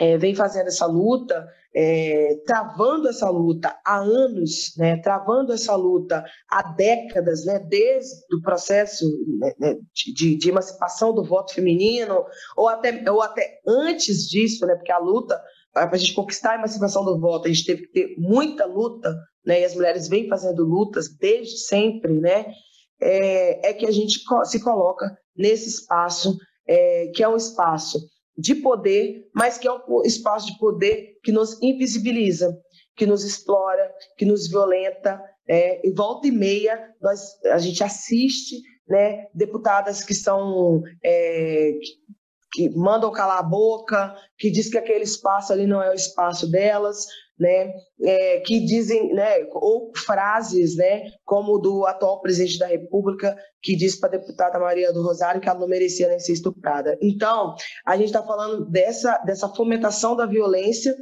é, 0.00 0.18
vêm 0.18 0.34
fazendo 0.34 0.66
essa 0.66 0.86
luta, 0.86 1.48
é, 1.74 2.36
travando 2.46 3.08
essa 3.08 3.30
luta 3.30 3.74
há 3.84 3.96
anos, 3.96 4.74
né? 4.76 4.98
travando 4.98 5.52
essa 5.52 5.74
luta 5.74 6.24
há 6.48 6.62
décadas, 6.72 7.44
né? 7.44 7.58
desde 7.60 8.36
o 8.36 8.42
processo 8.42 9.04
né, 9.38 9.52
né 9.58 9.76
de, 10.14 10.36
de, 10.36 10.48
emancipação 10.48 11.14
do 11.14 11.24
voto 11.24 11.54
feminino, 11.54 12.24
ou 12.56 12.68
até, 12.68 13.02
ou 13.10 13.22
até 13.22 13.60
antes 13.66 14.28
disso, 14.28 14.66
né? 14.66 14.74
porque 14.74 14.92
a 14.92 14.98
luta 14.98 15.40
para 15.72 15.88
a 15.90 15.96
gente 15.96 16.14
conquistar 16.14 16.52
a 16.52 16.54
emancipação 16.56 17.02
do 17.02 17.18
voto, 17.18 17.46
a 17.46 17.50
gente 17.50 17.64
teve 17.64 17.86
que 17.86 17.92
ter 17.92 18.14
muita 18.18 18.66
luta, 18.66 19.16
né, 19.42 19.62
e 19.62 19.64
as 19.64 19.74
mulheres 19.74 20.06
vêm 20.06 20.28
fazendo 20.28 20.62
lutas 20.64 21.08
desde 21.18 21.56
sempre, 21.60 22.12
né, 22.12 22.44
é, 23.00 23.70
é 23.70 23.72
que 23.72 23.86
a 23.86 23.90
gente 23.90 24.20
se 24.44 24.62
coloca 24.62 25.10
nesse 25.34 25.70
espaço, 25.70 26.36
é, 26.68 27.10
que 27.14 27.22
é 27.22 27.28
um 27.28 27.36
espaço 27.36 27.98
de 28.36 28.54
poder, 28.54 29.28
mas 29.34 29.58
que 29.58 29.68
é 29.68 29.72
um 29.72 30.02
espaço 30.04 30.46
de 30.46 30.58
poder 30.58 31.18
que 31.22 31.32
nos 31.32 31.60
invisibiliza, 31.62 32.56
que 32.96 33.06
nos 33.06 33.24
explora, 33.24 33.92
que 34.16 34.24
nos 34.24 34.48
violenta, 34.48 35.22
é, 35.48 35.86
e 35.86 35.92
volta 35.92 36.28
e 36.28 36.30
meia 36.30 36.78
nós, 37.00 37.20
a 37.46 37.58
gente 37.58 37.82
assiste 37.82 38.56
né, 38.88 39.26
deputadas 39.34 40.04
que 40.04 40.14
são 40.14 40.82
é, 41.04 41.72
que 42.52 42.68
mandam 42.70 43.10
calar 43.10 43.38
a 43.38 43.42
boca, 43.42 44.14
que 44.36 44.50
diz 44.50 44.68
que 44.68 44.76
aquele 44.76 45.04
espaço 45.04 45.52
ali 45.52 45.66
não 45.66 45.82
é 45.82 45.90
o 45.90 45.94
espaço 45.94 46.50
delas, 46.50 47.06
né, 47.42 47.72
é, 48.00 48.40
que 48.40 48.60
dizem, 48.60 49.12
né, 49.12 49.44
ou 49.50 49.90
frases, 49.96 50.76
né, 50.76 51.10
como 51.24 51.58
do 51.58 51.84
atual 51.84 52.20
presidente 52.20 52.58
da 52.58 52.68
República, 52.68 53.36
que 53.60 53.74
disse 53.74 53.98
para 53.98 54.10
a 54.10 54.12
deputada 54.12 54.60
Maria 54.60 54.92
do 54.92 55.02
Rosário 55.02 55.40
que 55.40 55.48
ela 55.48 55.58
não 55.58 55.66
merecia 55.66 56.08
nem 56.08 56.20
ser 56.20 56.34
estuprada. 56.34 56.96
Então, 57.02 57.56
a 57.84 57.96
gente 57.96 58.06
está 58.06 58.22
falando 58.22 58.70
dessa, 58.70 59.18
dessa 59.18 59.48
fomentação 59.48 60.14
da 60.14 60.24
violência 60.24 60.96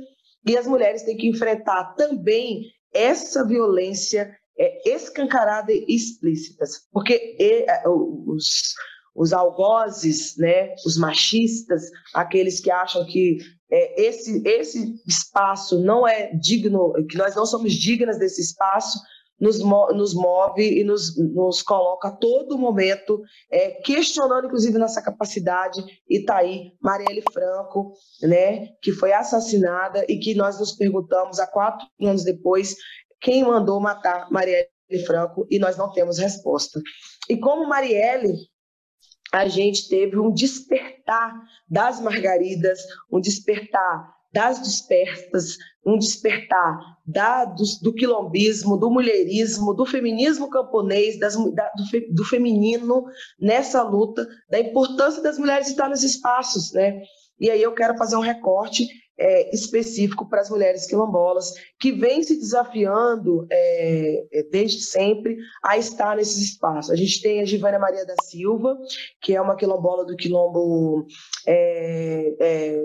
e 0.49 0.57
as 0.57 0.67
mulheres 0.67 1.03
têm 1.03 1.19
que 1.19 1.29
enfrentar 1.29 1.95
também 1.95 2.63
essa 2.95 3.47
violência 3.47 4.35
é, 4.59 4.91
escancarada 4.91 5.71
e 5.71 5.85
explícita, 5.89 6.65
porque 6.91 7.37
e, 7.39 7.67
os 7.87 8.75
os 9.15 9.33
algozes, 9.33 10.37
né, 10.39 10.75
os 10.87 10.97
machistas, 10.97 11.83
aqueles 12.15 12.61
que 12.61 12.71
acham 12.71 13.05
que 13.07 13.39
é, 13.71 14.03
esse, 14.03 14.43
esse 14.47 14.95
espaço 15.07 15.81
não 15.81 16.07
é 16.07 16.33
digno, 16.35 16.93
que 17.09 17.17
nós 17.17 17.35
não 17.35 17.47
somos 17.47 17.73
dignas 17.73 18.19
desse 18.19 18.41
espaço, 18.41 18.99
nos, 19.41 19.59
nos 19.59 20.15
move 20.15 20.63
e 20.63 20.85
nos, 20.85 21.17
nos 21.17 21.63
coloca 21.63 22.09
a 22.09 22.13
todo 22.13 22.59
momento 22.59 23.23
é, 23.51 23.71
questionando, 23.83 24.47
inclusive, 24.47 24.77
nossa 24.77 25.01
capacidade. 25.01 25.83
E 26.09 26.21
está 26.21 26.37
aí 26.37 26.73
Marielle 26.81 27.23
Franco, 27.33 27.95
né, 28.23 28.69
que 28.83 28.93
foi 28.93 29.13
assassinada 29.13 30.05
e 30.09 30.19
que 30.19 30.35
nós 30.35 30.61
nos 30.61 30.73
perguntamos 30.73 31.41
há 31.41 31.47
quatro 31.47 31.87
anos 32.03 32.23
depois 32.23 32.77
quem 33.21 33.45
mandou 33.45 33.81
matar 33.81 34.31
Marielle 34.31 34.69
Franco 35.07 35.47
e 35.51 35.59
nós 35.59 35.77
não 35.77 35.91
temos 35.93 36.19
resposta. 36.19 36.81
E 37.29 37.39
como 37.39 37.69
Marielle 37.69 38.35
a 39.33 39.47
gente 39.49 39.89
teve 39.89 40.19
um 40.19 40.33
despertar 40.33 41.35
das 41.69 42.01
margaridas, 42.01 42.81
um 43.11 43.21
despertar 43.21 44.21
das 44.33 44.63
dispersas, 44.63 45.57
um 45.85 45.99
despertar 45.99 46.79
da, 47.05 47.45
do, 47.45 47.65
do, 47.83 47.93
quilombismo, 47.93 48.77
do 48.77 48.91
mulherismo, 48.91 49.75
do 49.75 49.85
feminismo 49.85 50.49
camponês, 50.49 51.19
das, 51.19 51.35
da, 51.53 51.69
do, 51.77 51.85
fe, 51.87 52.13
do, 52.13 52.25
feminino 52.25 53.05
nessa 53.41 53.83
luta, 53.83 54.27
da 54.49 54.61
importância 54.61 55.23
das 55.23 55.39
mulheres 55.39 55.69
estar 55.69 55.89
nos 55.89 56.05
espaços, 56.05 56.73
né? 56.73 57.01
E 57.41 57.51
aí 57.51 57.63
eu 57.63 57.75
quero 57.75 57.97
fazer 57.97 58.17
um 58.17 58.21
recorte 58.21 58.87
é, 59.21 59.55
específico 59.55 60.27
para 60.27 60.41
as 60.41 60.49
mulheres 60.49 60.87
quilombolas, 60.87 61.53
que 61.79 61.93
vêm 61.93 62.23
se 62.23 62.39
desafiando 62.39 63.47
é, 63.51 64.27
é, 64.33 64.43
desde 64.45 64.81
sempre 64.81 65.37
a 65.63 65.77
estar 65.77 66.17
nesses 66.17 66.39
espaços. 66.39 66.91
A 66.91 66.97
gente 66.97 67.21
tem 67.21 67.41
a 67.41 67.45
Givânia 67.45 67.79
Maria 67.79 68.07
da 68.07 68.15
Silva, 68.25 68.79
que 69.21 69.37
é 69.37 69.41
uma 69.41 69.57
quilombola 69.57 70.07
do 70.07 70.17
quilombo 70.17 71.07
é, 71.47 72.35
é, 72.41 72.83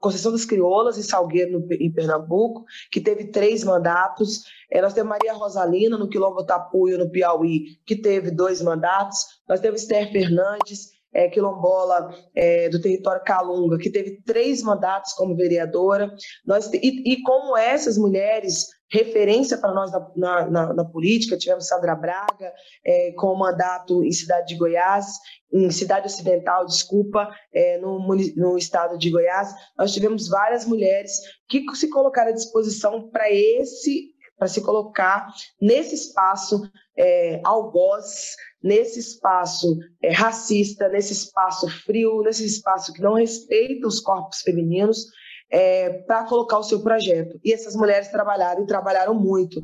Conceição 0.00 0.32
das 0.32 0.44
Crioulas, 0.44 0.98
em 0.98 1.02
Salgueiro, 1.02 1.64
em 1.72 1.92
Pernambuco, 1.92 2.64
que 2.90 3.00
teve 3.00 3.26
três 3.26 3.62
mandatos. 3.62 4.42
Nós 4.72 4.94
temos 4.94 5.10
Maria 5.10 5.34
Rosalina, 5.34 5.98
no 5.98 6.08
Quilombo 6.08 6.44
Tapuio, 6.44 6.98
no 6.98 7.10
Piauí, 7.10 7.78
que 7.84 7.96
teve 7.96 8.30
dois 8.30 8.62
mandatos. 8.62 9.18
Nós 9.48 9.60
temos 9.60 9.82
Esther 9.82 10.10
Fernandes, 10.10 10.92
é, 11.14 11.28
quilombola 11.28 12.12
é, 12.34 12.68
do 12.68 12.80
território 12.80 13.22
Calunga, 13.24 13.78
que 13.78 13.90
teve 13.90 14.20
três 14.26 14.62
mandatos 14.62 15.12
como 15.12 15.36
vereadora. 15.36 16.12
Nós, 16.44 16.70
e, 16.72 17.12
e 17.12 17.22
como 17.22 17.56
essas 17.56 17.96
mulheres, 17.96 18.66
referência 18.90 19.58
para 19.58 19.72
nós 19.72 19.90
na, 19.90 20.10
na, 20.16 20.50
na, 20.50 20.74
na, 20.74 20.84
política, 20.84 21.36
tivemos 21.36 21.66
Sandra 21.66 21.94
Braga 21.94 22.52
é, 22.84 23.12
com 23.12 23.34
mandato 23.34 24.04
em 24.04 24.12
Cidade 24.12 24.48
de 24.48 24.56
Goiás, 24.56 25.06
em 25.52 25.70
Cidade 25.70 26.06
Ocidental, 26.06 26.66
desculpa, 26.66 27.28
é, 27.52 27.78
no, 27.78 27.98
no 28.36 28.58
estado 28.58 28.98
de 28.98 29.10
Goiás. 29.10 29.54
Nós 29.78 29.92
tivemos 29.92 30.28
várias 30.28 30.66
mulheres 30.66 31.12
que 31.48 31.64
se 31.74 31.88
colocaram 31.88 32.30
à 32.30 32.34
disposição 32.34 33.08
para 33.10 33.30
esse 33.30 34.13
para 34.36 34.48
se 34.48 34.60
colocar 34.60 35.28
nesse 35.60 35.94
espaço 35.94 36.62
é, 36.96 37.40
algoz, 37.44 38.34
nesse 38.62 39.00
espaço 39.00 39.78
é, 40.02 40.12
racista, 40.12 40.88
nesse 40.88 41.12
espaço 41.12 41.68
frio, 41.84 42.22
nesse 42.22 42.44
espaço 42.44 42.92
que 42.92 43.02
não 43.02 43.14
respeita 43.14 43.86
os 43.86 44.00
corpos 44.00 44.40
femininos, 44.40 45.06
é, 45.50 45.90
para 46.02 46.24
colocar 46.24 46.58
o 46.58 46.64
seu 46.64 46.82
projeto. 46.82 47.38
E 47.44 47.52
essas 47.52 47.76
mulheres 47.76 48.08
trabalharam 48.08 48.64
e 48.64 48.66
trabalharam 48.66 49.14
muito. 49.14 49.62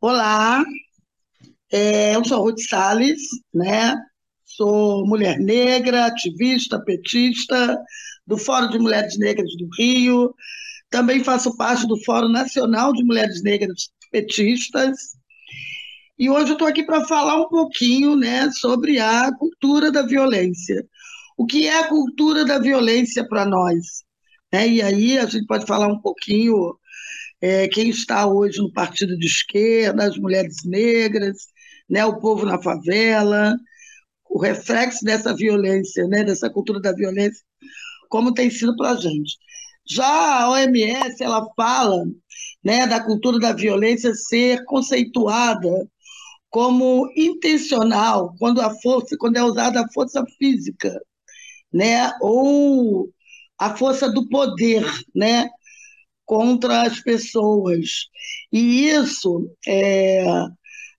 Olá, 0.00 0.62
é, 1.72 2.14
eu 2.14 2.24
sou 2.24 2.42
Ruth 2.42 2.60
Salles, 2.60 3.22
né? 3.52 3.96
Sou 4.44 5.06
mulher 5.06 5.38
negra, 5.38 6.06
ativista, 6.06 6.78
petista, 6.78 7.80
do 8.26 8.36
Fórum 8.36 8.68
de 8.68 8.78
Mulheres 8.78 9.18
Negras 9.18 9.50
do 9.56 9.68
Rio, 9.78 10.34
também 10.92 11.24
faço 11.24 11.56
parte 11.56 11.86
do 11.86 12.00
Fórum 12.04 12.28
Nacional 12.28 12.92
de 12.92 13.02
Mulheres 13.02 13.42
Negras 13.42 13.88
Petistas. 14.12 14.98
E 16.18 16.28
hoje 16.28 16.50
eu 16.50 16.52
estou 16.52 16.68
aqui 16.68 16.84
para 16.84 17.04
falar 17.06 17.40
um 17.40 17.48
pouquinho 17.48 18.14
né, 18.14 18.50
sobre 18.52 19.00
a 19.00 19.32
cultura 19.36 19.90
da 19.90 20.02
violência. 20.02 20.86
O 21.36 21.46
que 21.46 21.66
é 21.66 21.80
a 21.80 21.88
cultura 21.88 22.44
da 22.44 22.58
violência 22.58 23.26
para 23.26 23.46
nós? 23.46 24.04
É, 24.52 24.68
e 24.68 24.82
aí 24.82 25.18
a 25.18 25.24
gente 25.24 25.46
pode 25.46 25.64
falar 25.66 25.88
um 25.88 25.98
pouquinho 25.98 26.76
é, 27.40 27.66
quem 27.68 27.88
está 27.88 28.26
hoje 28.26 28.58
no 28.58 28.70
partido 28.70 29.16
de 29.18 29.26
esquerda, 29.26 30.04
as 30.04 30.18
mulheres 30.18 30.56
negras, 30.62 31.38
né, 31.88 32.04
o 32.04 32.20
povo 32.20 32.44
na 32.44 32.60
favela, 32.62 33.56
o 34.28 34.38
reflexo 34.38 35.02
dessa 35.04 35.34
violência, 35.34 36.06
né, 36.06 36.22
dessa 36.22 36.50
cultura 36.50 36.80
da 36.80 36.92
violência, 36.92 37.42
como 38.10 38.34
tem 38.34 38.50
sido 38.50 38.76
para 38.76 38.90
a 38.90 38.96
gente. 38.96 39.38
Já 39.94 40.42
a 40.42 40.50
OMS 40.50 41.22
ela 41.22 41.46
fala 41.56 42.04
né, 42.64 42.86
da 42.86 43.02
cultura 43.02 43.38
da 43.38 43.52
violência 43.52 44.14
ser 44.14 44.64
conceituada 44.64 45.88
como 46.50 47.10
intencional 47.16 48.34
quando 48.38 48.60
a 48.60 48.70
força, 48.80 49.16
quando 49.18 49.36
é 49.36 49.42
usada 49.42 49.80
a 49.80 49.92
força 49.92 50.24
física, 50.38 51.00
né, 51.72 52.10
ou 52.20 53.08
a 53.58 53.76
força 53.76 54.10
do 54.10 54.28
poder, 54.28 54.84
né, 55.14 55.48
contra 56.24 56.82
as 56.82 57.00
pessoas. 57.00 58.06
E 58.52 58.88
isso 58.88 59.50
é, 59.66 60.24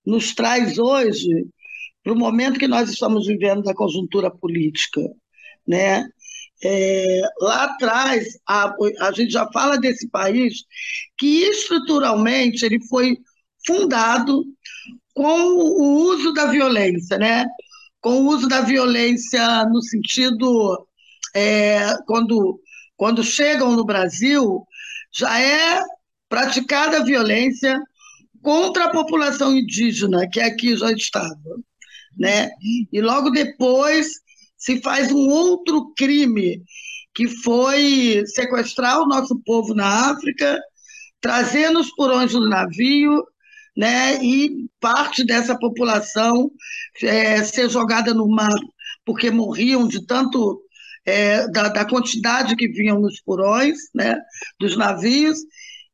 nos 0.06 0.34
traz 0.34 0.78
hoje 0.78 1.48
para 2.04 2.14
o 2.14 2.18
momento 2.18 2.60
que 2.60 2.68
nós 2.68 2.90
estamos 2.90 3.28
vivendo 3.28 3.64
da 3.64 3.74
conjuntura 3.74 4.30
política, 4.30 5.02
né? 5.68 6.08
É, 6.66 7.22
lá 7.42 7.66
atrás, 7.66 8.40
a, 8.48 8.74
a 9.02 9.12
gente 9.12 9.32
já 9.32 9.50
fala 9.52 9.78
desse 9.78 10.08
país 10.10 10.64
que 11.18 11.44
estruturalmente 11.44 12.66
ele 12.66 12.80
foi 12.88 13.18
fundado 13.66 14.44
com 15.14 15.40
o 15.40 16.10
uso 16.10 16.34
da 16.34 16.46
violência, 16.46 17.18
né? 17.18 17.46
com 18.04 18.22
o 18.22 18.28
uso 18.28 18.48
da 18.50 18.60
violência 18.62 19.66
no 19.66 19.82
sentido 19.82 20.86
é, 21.34 21.96
quando, 22.06 22.60
quando 22.98 23.24
chegam 23.24 23.72
no 23.72 23.86
Brasil, 23.86 24.68
já 25.12 25.40
é 25.40 25.82
praticada 26.28 26.98
a 26.98 27.04
violência 27.04 27.82
contra 28.42 28.86
a 28.86 28.90
população 28.90 29.56
indígena, 29.56 30.28
que 30.30 30.42
aqui 30.42 30.76
já 30.76 30.92
estava. 30.92 31.40
Né? 32.18 32.50
E 32.92 33.02
logo 33.02 33.30
depois 33.30 34.08
se 34.64 34.82
faz 34.82 35.12
um 35.12 35.28
outro 35.28 35.94
crime, 35.94 36.64
que 37.14 37.28
foi 37.28 38.24
sequestrar 38.28 39.02
o 39.02 39.06
nosso 39.06 39.38
povo 39.46 39.74
na 39.74 40.12
África, 40.12 40.58
trazendo 41.20 41.82
os 41.82 41.94
porões 41.94 42.32
do 42.32 42.48
navio, 42.48 43.22
né, 43.76 44.24
e 44.24 44.70
parte 44.80 45.26
dessa 45.26 45.58
população 45.58 46.50
é, 47.02 47.44
ser 47.44 47.70
jogada 47.70 48.14
no 48.14 48.28
mar, 48.30 48.58
porque 49.06 49.30
morriam 49.30 49.86
de 49.86 50.06
tanto 50.06 50.62
é, 51.06 51.46
da, 51.50 51.68
da, 51.68 51.86
quantidade 51.86 52.56
que 52.56 52.70
vinham 52.70 53.02
nos 53.02 53.20
porões, 53.22 53.78
né, 53.94 54.18
dos 54.60 54.78
navios, 54.78 55.40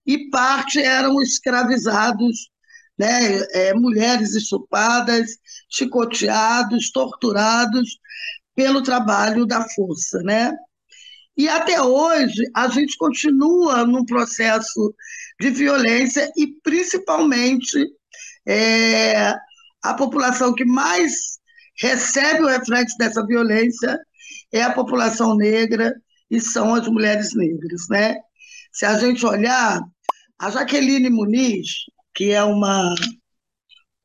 e 0.06 0.30
parte 0.30 0.80
eram 0.80 1.20
escravizados, 1.24 2.52
né, 2.98 3.40
é, 3.52 3.74
mulheres 3.74 4.36
estupadas, 4.36 5.38
chicoteados, 5.70 6.92
torturados 6.92 7.98
pelo 8.60 8.84
trabalho 8.84 9.46
da 9.46 9.66
força, 9.70 10.22
né? 10.22 10.52
E 11.38 11.48
até 11.48 11.82
hoje 11.82 12.44
a 12.54 12.68
gente 12.68 12.98
continua 12.98 13.86
num 13.86 14.04
processo 14.04 14.94
de 15.40 15.50
violência 15.50 16.30
e 16.36 16.46
principalmente 16.62 17.78
é, 18.46 19.34
a 19.82 19.94
população 19.94 20.54
que 20.54 20.66
mais 20.66 21.40
recebe 21.80 22.44
o 22.44 22.50
reflexo 22.50 22.98
dessa 22.98 23.26
violência 23.26 23.98
é 24.52 24.62
a 24.62 24.74
população 24.74 25.38
negra 25.38 25.96
e 26.30 26.42
são 26.42 26.76
as 26.76 26.86
mulheres 26.90 27.34
negras, 27.34 27.88
né? 27.90 28.18
Se 28.74 28.86
a 28.86 29.00
gente 29.00 29.26
olhar, 29.26 29.82
a 30.38 30.52
Jaqueline 30.52 31.10
Muniz, 31.10 31.76
que 32.14 32.32
é 32.32 32.44
uma, 32.44 32.94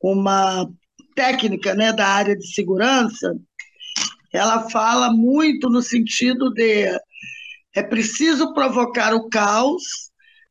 uma 0.01 0.65
técnica 1.13 1.75
né, 1.75 1.91
da 1.91 2.07
área 2.07 2.37
de 2.37 2.53
segurança, 2.53 3.35
ela 4.35 4.69
fala 4.69 5.11
muito 5.11 5.69
no 5.69 5.81
sentido 5.81 6.51
de 6.51 6.87
é 7.73 7.83
preciso 7.83 8.53
provocar 8.53 9.13
o 9.13 9.29
caos, 9.29 9.83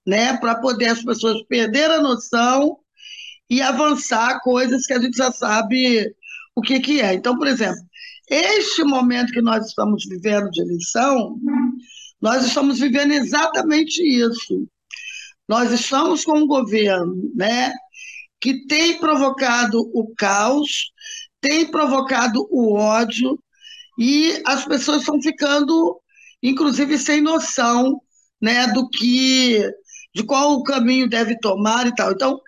né, 0.06 0.36
para 0.36 0.56
poder 0.56 0.88
as 0.88 1.02
pessoas 1.02 1.42
perder 1.48 1.90
a 1.90 2.02
noção 2.02 2.76
e 3.48 3.62
avançar 3.62 4.40
coisas 4.40 4.86
que 4.86 4.92
a 4.92 5.00
gente 5.00 5.16
já 5.16 5.32
sabe 5.32 6.14
o 6.54 6.60
que, 6.60 6.80
que 6.80 7.00
é. 7.00 7.14
Então, 7.14 7.36
por 7.36 7.46
exemplo, 7.46 7.80
este 8.28 8.84
momento 8.84 9.32
que 9.32 9.40
nós 9.40 9.66
estamos 9.66 10.04
vivendo 10.06 10.50
de 10.50 10.60
eleição, 10.60 11.38
nós 12.20 12.44
estamos 12.44 12.78
vivendo 12.78 13.12
exatamente 13.12 14.02
isso. 14.02 14.66
Nós 15.48 15.70
estamos 15.72 16.24
com 16.24 16.38
um 16.38 16.46
governo 16.46 17.30
né, 17.34 17.72
que 18.40 18.66
tem 18.66 18.98
provocado 18.98 19.80
o 19.94 20.14
caos, 20.14 20.92
tem 21.40 21.70
provocado 21.70 22.46
o 22.50 22.74
ódio, 22.74 23.38
e 23.98 24.42
as 24.46 24.64
pessoas 24.64 25.00
estão 25.00 25.20
ficando, 25.20 26.00
inclusive, 26.42 26.98
sem 26.98 27.20
noção 27.20 28.00
né, 28.40 28.66
do 28.68 28.88
que 28.88 29.62
de 30.14 30.22
qual 30.22 30.52
o 30.52 30.62
caminho 30.62 31.08
deve 31.08 31.36
tomar 31.40 31.86
e 31.86 31.94
tal. 31.94 32.12
Então, 32.12 32.40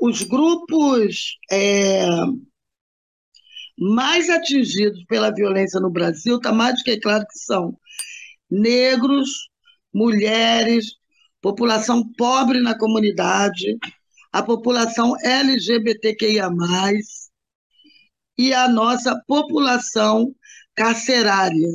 Os 0.00 0.22
grupos 0.22 1.38
é, 1.50 2.06
mais 3.78 4.30
atingidos 4.30 5.04
pela 5.06 5.34
violência 5.34 5.80
no 5.80 5.90
Brasil, 5.90 6.36
está 6.36 6.52
mais 6.52 6.76
do 6.76 6.84
que 6.84 6.98
claro 6.98 7.26
que 7.26 7.38
são 7.38 7.76
negros, 8.50 9.48
mulheres, 9.92 10.92
população 11.40 12.06
pobre 12.16 12.60
na 12.60 12.76
comunidade, 12.78 13.76
a 14.32 14.42
população 14.42 15.14
LGBTQIA, 15.22 16.48
e 18.36 18.52
a 18.52 18.68
nossa 18.68 19.20
população 19.26 20.34
carcerária, 20.74 21.68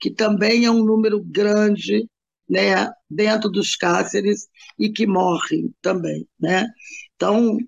que 0.00 0.10
também 0.10 0.64
é 0.64 0.70
um 0.70 0.84
número 0.84 1.22
grande 1.22 2.08
né, 2.48 2.90
dentro 3.10 3.50
dos 3.50 3.76
cárceres 3.76 4.48
e 4.78 4.88
que 4.88 5.06
morrem 5.06 5.74
também. 5.82 6.26
Né? 6.40 6.66
Então, 7.14 7.58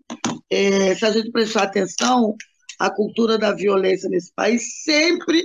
é, 0.48 0.94
se 0.94 1.04
a 1.04 1.10
gente 1.10 1.30
prestar 1.30 1.64
atenção, 1.64 2.34
a 2.80 2.90
cultura 2.90 3.38
da 3.38 3.52
violência 3.52 4.08
nesse 4.08 4.32
país 4.34 4.82
sempre 4.82 5.44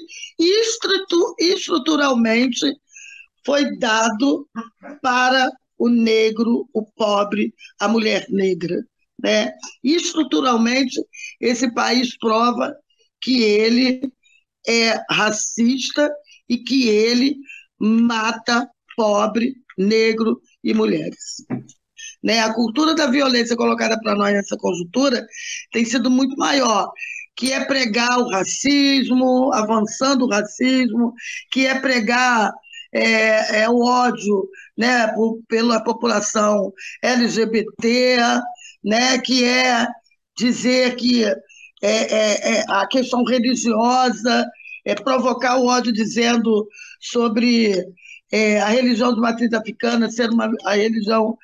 estruturalmente 1.38 2.66
foi 3.46 3.78
dado 3.78 4.48
para 5.02 5.52
o 5.78 5.90
negro, 5.90 6.68
o 6.74 6.86
pobre, 6.94 7.54
a 7.78 7.90
mulher 7.90 8.26
negra. 8.30 8.82
Né? 9.22 9.52
Estruturalmente, 9.84 11.00
esse 11.42 11.74
país 11.74 12.18
prova 12.18 12.74
que 13.22 13.44
ele 13.44 14.10
é 14.66 14.98
racista 15.12 16.10
e 16.48 16.58
que 16.58 16.88
ele 16.88 17.36
mata 17.78 18.70
pobre, 18.96 19.56
negro 19.78 20.40
e 20.64 20.74
mulheres. 20.74 21.44
Né? 22.24 22.40
A 22.40 22.54
cultura 22.54 22.96
da 22.96 23.08
violência 23.08 23.58
colocada 23.58 24.00
para 24.00 24.16
nós 24.16 24.34
nessa 24.34 24.56
conjuntura 24.58 25.28
tem 25.72 25.84
sido 25.84 26.10
muito 26.10 26.38
maior, 26.38 26.90
que 27.36 27.52
é 27.52 27.64
pregar 27.66 28.18
o 28.20 28.30
racismo, 28.30 29.52
avançando 29.54 30.26
o 30.26 30.30
racismo, 30.30 31.14
que 31.52 31.68
é 31.68 31.80
pregar 31.80 32.52
é, 32.94 33.64
é 33.64 33.70
o 33.70 33.84
ódio 33.84 34.48
né, 34.78 35.08
por, 35.08 35.40
pela 35.48 35.84
população 35.84 36.72
LGBT, 37.04 38.18
né, 38.84 39.20
que 39.20 39.44
é 39.44 39.86
dizer 40.38 40.96
que 40.96 41.26
é, 41.26 41.36
é, 41.82 42.58
é 42.60 42.66
a 42.70 42.88
questão 42.88 43.24
religiosa, 43.26 44.46
é 44.86 44.96
provocar 44.96 45.58
o 45.58 45.66
ódio 45.66 45.92
dizendo 45.92 46.68
sobre 47.02 47.86
é, 48.32 48.62
a 48.62 48.68
religião 48.68 49.14
de 49.14 49.20
matriz 49.20 49.52
africana 49.52 50.10
ser 50.10 50.30
uma, 50.30 50.50
a 50.66 50.76
religião 50.76 51.38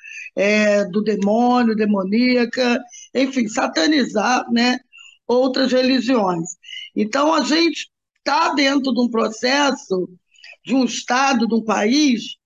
do 0.90 1.02
demônio, 1.02 1.76
demoníaca, 1.76 2.80
enfim, 3.14 3.46
satanizar 3.46 4.50
né, 4.50 4.78
outras 5.32 5.72
religiões. 5.72 6.50
Então, 6.94 7.34
a 7.34 7.42
gente 7.42 7.88
está 8.18 8.54
dentro 8.54 8.92
de 8.92 9.00
um 9.00 9.10
processo, 9.10 10.08
de 10.64 10.74
um 10.74 10.84
Estado, 10.84 11.46
de 11.46 11.54
um 11.54 11.64
país, 11.64 12.36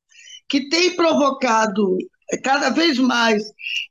que 0.48 0.68
tem 0.68 0.94
provocado 0.94 1.98
cada 2.42 2.70
vez 2.70 2.98
mais 2.98 3.42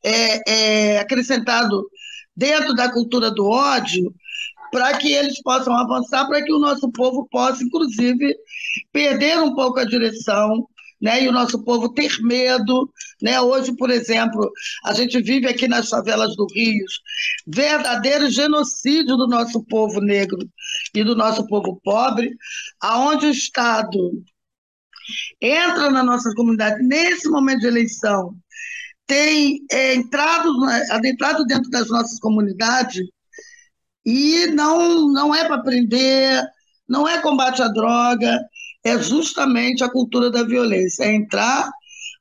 é, 0.04 0.52
é, 0.52 1.00
acrescentado 1.00 1.86
dentro 2.36 2.74
da 2.74 2.92
cultura 2.92 3.32
do 3.32 3.46
ódio 3.46 4.14
para 4.72 4.98
que 4.98 5.14
eles 5.14 5.42
possam 5.42 5.74
avançar, 5.74 6.28
para 6.28 6.44
que 6.44 6.52
o 6.52 6.60
nosso 6.60 6.92
povo 6.92 7.28
possa, 7.32 7.64
inclusive, 7.64 8.36
perder 8.92 9.40
um 9.40 9.56
pouco 9.56 9.80
a 9.80 9.86
direção, 9.86 10.68
né? 11.02 11.24
E 11.24 11.28
o 11.28 11.32
nosso 11.32 11.64
povo 11.64 11.90
ter 11.94 12.12
medo, 12.22 12.92
né? 13.22 13.40
Hoje, 13.42 13.76
por 13.76 13.90
exemplo, 13.90 14.52
a 14.84 14.94
gente 14.94 15.22
vive 15.22 15.48
aqui 15.48 15.68
nas 15.68 15.90
favelas 15.90 16.36
do 16.36 16.48
Rio, 16.54 16.86
verdadeiro 17.48 18.30
genocídio 18.30 19.18
do 19.18 19.28
nosso 19.28 19.64
povo 19.66 20.00
negro 20.02 20.40
e 20.94 21.04
do 21.04 21.16
nosso 21.16 21.46
povo 21.48 21.80
pobre, 21.84 22.36
aonde 22.82 23.28
o 23.28 23.32
Estado 23.32 24.24
entra 25.42 25.90
na 25.90 26.04
nossa 26.04 26.34
comunidade 26.34 26.82
nesse 26.84 27.30
momento 27.30 27.62
de 27.62 27.68
eleição, 27.68 28.36
tem 29.06 29.64
é, 29.72 29.94
entrado, 29.96 30.50
adentrado 30.92 31.46
dentro 31.46 31.70
das 31.70 31.88
nossas 31.90 32.20
comunidades 32.20 33.04
e 34.06 34.48
não, 34.48 35.12
não 35.12 35.34
é 35.34 35.46
para 35.46 35.62
prender, 35.62 36.44
não 36.88 37.08
é 37.08 37.22
combate 37.22 37.62
à 37.62 37.68
droga, 37.68 38.40
é 38.86 39.02
justamente 39.02 39.84
a 39.84 39.90
cultura 39.90 40.30
da 40.30 40.44
violência. 40.44 41.04
É 41.04 41.14
entrar, 41.14 41.70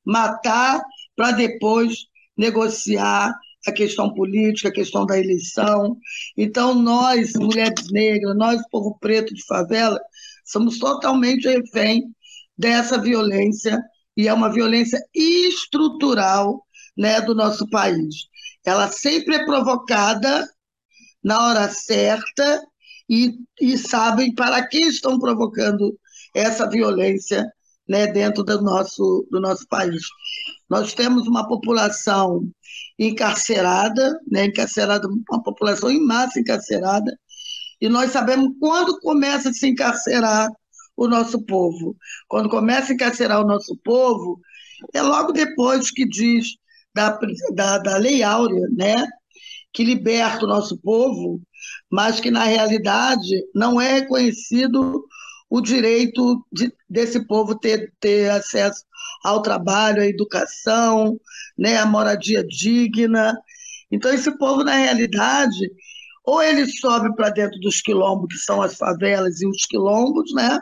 matar, 0.03 0.81
para 1.15 1.31
depois 1.31 2.07
negociar 2.35 3.31
a 3.67 3.71
questão 3.71 4.13
política, 4.13 4.69
a 4.69 4.73
questão 4.73 5.05
da 5.05 5.17
eleição. 5.17 5.95
Então, 6.35 6.73
nós, 6.73 7.33
mulheres 7.33 7.91
negras, 7.91 8.35
nós, 8.35 8.61
povo 8.69 8.97
preto 8.99 9.33
de 9.33 9.45
favela, 9.45 9.99
somos 10.43 10.79
totalmente 10.79 11.47
refém 11.47 12.03
dessa 12.57 12.97
violência, 12.97 13.81
e 14.17 14.27
é 14.27 14.33
uma 14.33 14.51
violência 14.51 14.99
estrutural 15.13 16.65
né, 16.97 17.21
do 17.21 17.35
nosso 17.35 17.69
país. 17.69 18.27
Ela 18.65 18.89
sempre 18.89 19.35
é 19.35 19.45
provocada 19.45 20.47
na 21.23 21.47
hora 21.47 21.69
certa 21.69 22.61
e, 23.09 23.33
e 23.59 23.77
sabem 23.77 24.33
para 24.33 24.65
que 24.67 24.79
estão 24.79 25.19
provocando 25.19 25.97
essa 26.35 26.69
violência 26.69 27.49
né, 27.87 28.07
dentro 28.07 28.43
do 28.43 28.61
nosso, 28.61 29.27
do 29.31 29.39
nosso 29.39 29.65
país. 29.67 30.03
Nós 30.69 30.93
temos 30.93 31.27
uma 31.27 31.47
população 31.47 32.47
encarcerada, 32.99 34.19
né, 34.29 34.45
encarcerada, 34.45 35.07
uma 35.07 35.41
população 35.41 35.89
em 35.89 36.05
massa 36.05 36.39
encarcerada, 36.39 37.17
e 37.79 37.89
nós 37.89 38.11
sabemos 38.11 38.53
quando 38.59 38.99
começa 38.99 39.49
a 39.49 39.53
se 39.53 39.67
encarcerar 39.67 40.49
o 40.95 41.07
nosso 41.07 41.41
povo. 41.45 41.95
Quando 42.27 42.49
começa 42.49 42.91
a 42.91 42.95
encarcerar 42.95 43.41
o 43.41 43.47
nosso 43.47 43.77
povo, 43.83 44.39
é 44.93 45.01
logo 45.01 45.31
depois 45.31 45.91
que 45.91 46.07
diz 46.07 46.55
da, 46.93 47.17
da, 47.53 47.77
da 47.79 47.97
Lei 47.97 48.23
Áurea, 48.23 48.67
né? 48.75 49.05
que 49.75 49.83
liberta 49.83 50.45
o 50.45 50.47
nosso 50.47 50.77
povo, 50.77 51.41
mas 51.91 52.21
que, 52.21 52.31
na 52.31 52.45
realidade, 52.45 53.43
não 53.53 53.79
é 53.79 53.95
reconhecido 53.95 55.05
o 55.55 55.61
direito 55.61 56.45
de, 56.51 56.69
desse 56.89 57.25
povo 57.25 57.57
ter, 57.57 57.93
ter 58.01 58.29
acesso 58.29 58.83
ao 59.23 59.41
trabalho, 59.41 60.01
à 60.01 60.05
educação, 60.05 61.17
né, 61.57 61.77
à 61.77 61.85
moradia 61.85 62.43
digna. 62.45 63.33
Então, 63.89 64.13
esse 64.13 64.37
povo, 64.37 64.65
na 64.65 64.75
realidade, 64.75 65.71
ou 66.25 66.43
ele 66.43 66.67
sobe 66.67 67.15
para 67.15 67.29
dentro 67.29 67.57
dos 67.61 67.79
quilombos, 67.81 68.33
que 68.33 68.39
são 68.43 68.61
as 68.61 68.75
favelas 68.75 69.39
e 69.39 69.47
os 69.47 69.65
quilombos, 69.65 70.33
né? 70.33 70.59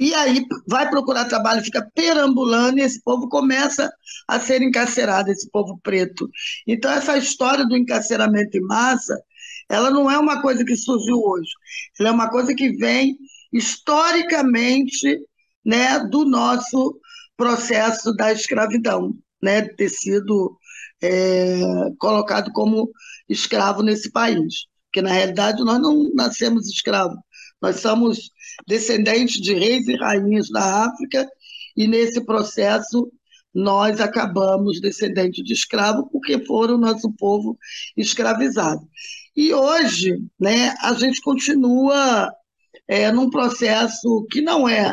E 0.00 0.14
aí 0.14 0.46
vai 0.66 0.88
procurar 0.88 1.26
trabalho, 1.26 1.62
fica 1.62 1.86
perambulando 1.94 2.78
e 2.78 2.82
esse 2.82 3.02
povo 3.02 3.28
começa 3.28 3.92
a 4.26 4.40
ser 4.40 4.62
encarcerado, 4.62 5.30
esse 5.30 5.50
povo 5.50 5.78
preto. 5.82 6.30
Então, 6.66 6.90
essa 6.90 7.18
história 7.18 7.66
do 7.66 7.76
encarceramento 7.76 8.56
em 8.56 8.62
massa, 8.62 9.20
ela 9.68 9.90
não 9.90 10.10
é 10.10 10.18
uma 10.18 10.40
coisa 10.40 10.64
que 10.64 10.76
surgiu 10.76 11.20
hoje, 11.20 11.50
ela 11.98 12.08
é 12.08 12.12
uma 12.12 12.30
coisa 12.30 12.54
que 12.54 12.70
vem 12.76 13.16
historicamente 13.52 15.20
né, 15.64 15.98
do 16.00 16.24
nosso 16.24 16.98
processo 17.36 18.14
da 18.14 18.32
escravidão, 18.32 19.14
né, 19.42 19.62
de 19.62 19.76
ter 19.76 19.88
sido 19.88 20.56
é, 21.02 21.60
colocado 21.98 22.50
como 22.52 22.90
escravo 23.28 23.82
nesse 23.82 24.10
país. 24.10 24.66
Porque, 24.86 25.02
na 25.02 25.12
realidade, 25.12 25.62
nós 25.62 25.80
não 25.80 26.10
nascemos 26.14 26.66
escravos, 26.68 27.18
nós 27.60 27.80
somos 27.80 28.30
descendentes 28.66 29.40
de 29.40 29.54
reis 29.54 29.86
e 29.86 29.96
rainhas 29.96 30.48
da 30.50 30.86
África, 30.86 31.28
e 31.76 31.86
nesse 31.86 32.24
processo 32.24 33.10
nós 33.54 34.00
acabamos 34.00 34.80
descendentes 34.80 35.44
de 35.44 35.52
escravo 35.52 36.08
porque 36.10 36.44
foram 36.44 36.74
o 36.74 36.80
nosso 36.80 37.12
povo 37.12 37.58
escravizado. 37.96 38.80
E 39.38 39.54
hoje, 39.54 40.18
né, 40.36 40.74
a 40.80 40.92
gente 40.94 41.20
continua 41.20 42.28
é, 42.88 43.12
num 43.12 43.30
processo 43.30 44.26
que 44.32 44.40
não 44.40 44.68
é 44.68 44.92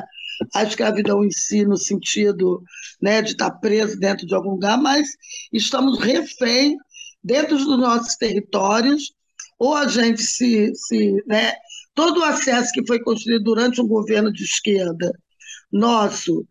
a 0.54 0.62
escravidão 0.62 1.26
em 1.26 1.32
si, 1.32 1.66
no 1.66 1.76
sentido 1.76 2.62
né, 3.02 3.24
de 3.24 3.32
estar 3.32 3.50
preso 3.50 4.00
dentro 4.00 4.24
de 4.28 4.36
algum 4.36 4.52
lugar, 4.52 4.80
mas 4.80 5.08
estamos 5.52 5.98
refém 5.98 6.78
dentro 7.24 7.58
dos 7.58 7.80
nossos 7.80 8.18
territórios, 8.18 9.14
ou 9.58 9.74
a 9.74 9.88
gente 9.88 10.22
se, 10.22 10.72
se 10.76 11.24
né, 11.26 11.54
todo 11.96 12.20
o 12.20 12.24
acesso 12.24 12.72
que 12.72 12.86
foi 12.86 13.00
construído 13.00 13.46
durante 13.46 13.82
um 13.82 13.88
governo 13.88 14.32
de 14.32 14.44
esquerda, 14.44 15.12
nosso, 15.72 16.46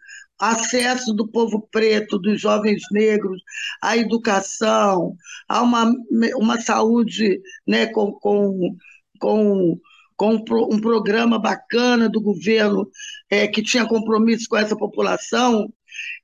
acesso 0.51 1.13
do 1.13 1.27
povo 1.27 1.69
preto, 1.71 2.19
dos 2.19 2.41
jovens 2.41 2.83
negros 2.91 3.43
à 3.83 3.97
educação, 3.97 5.17
a 5.49 5.63
uma, 5.63 5.93
uma 6.37 6.61
saúde 6.61 7.41
né, 7.67 7.87
com, 7.87 8.13
com, 8.13 8.77
com, 9.19 9.81
com 10.17 10.45
um 10.71 10.81
programa 10.81 11.39
bacana 11.39 12.09
do 12.09 12.21
governo 12.21 12.89
é, 13.31 13.47
que 13.47 13.63
tinha 13.63 13.87
compromisso 13.87 14.49
com 14.49 14.57
essa 14.57 14.77
população. 14.77 15.73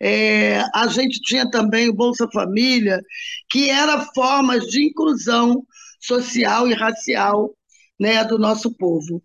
É, 0.01 0.63
a 0.75 0.87
gente 0.89 1.21
tinha 1.21 1.49
também 1.49 1.89
o 1.89 1.95
Bolsa 1.95 2.29
Família, 2.33 3.01
que 3.49 3.71
era 3.71 4.05
formas 4.15 4.67
de 4.67 4.87
inclusão 4.87 5.65
social 6.01 6.67
e 6.69 6.75
racial 6.75 7.55
né, 7.99 8.25
do 8.25 8.39
nosso 8.39 8.75
povo. 8.75 9.23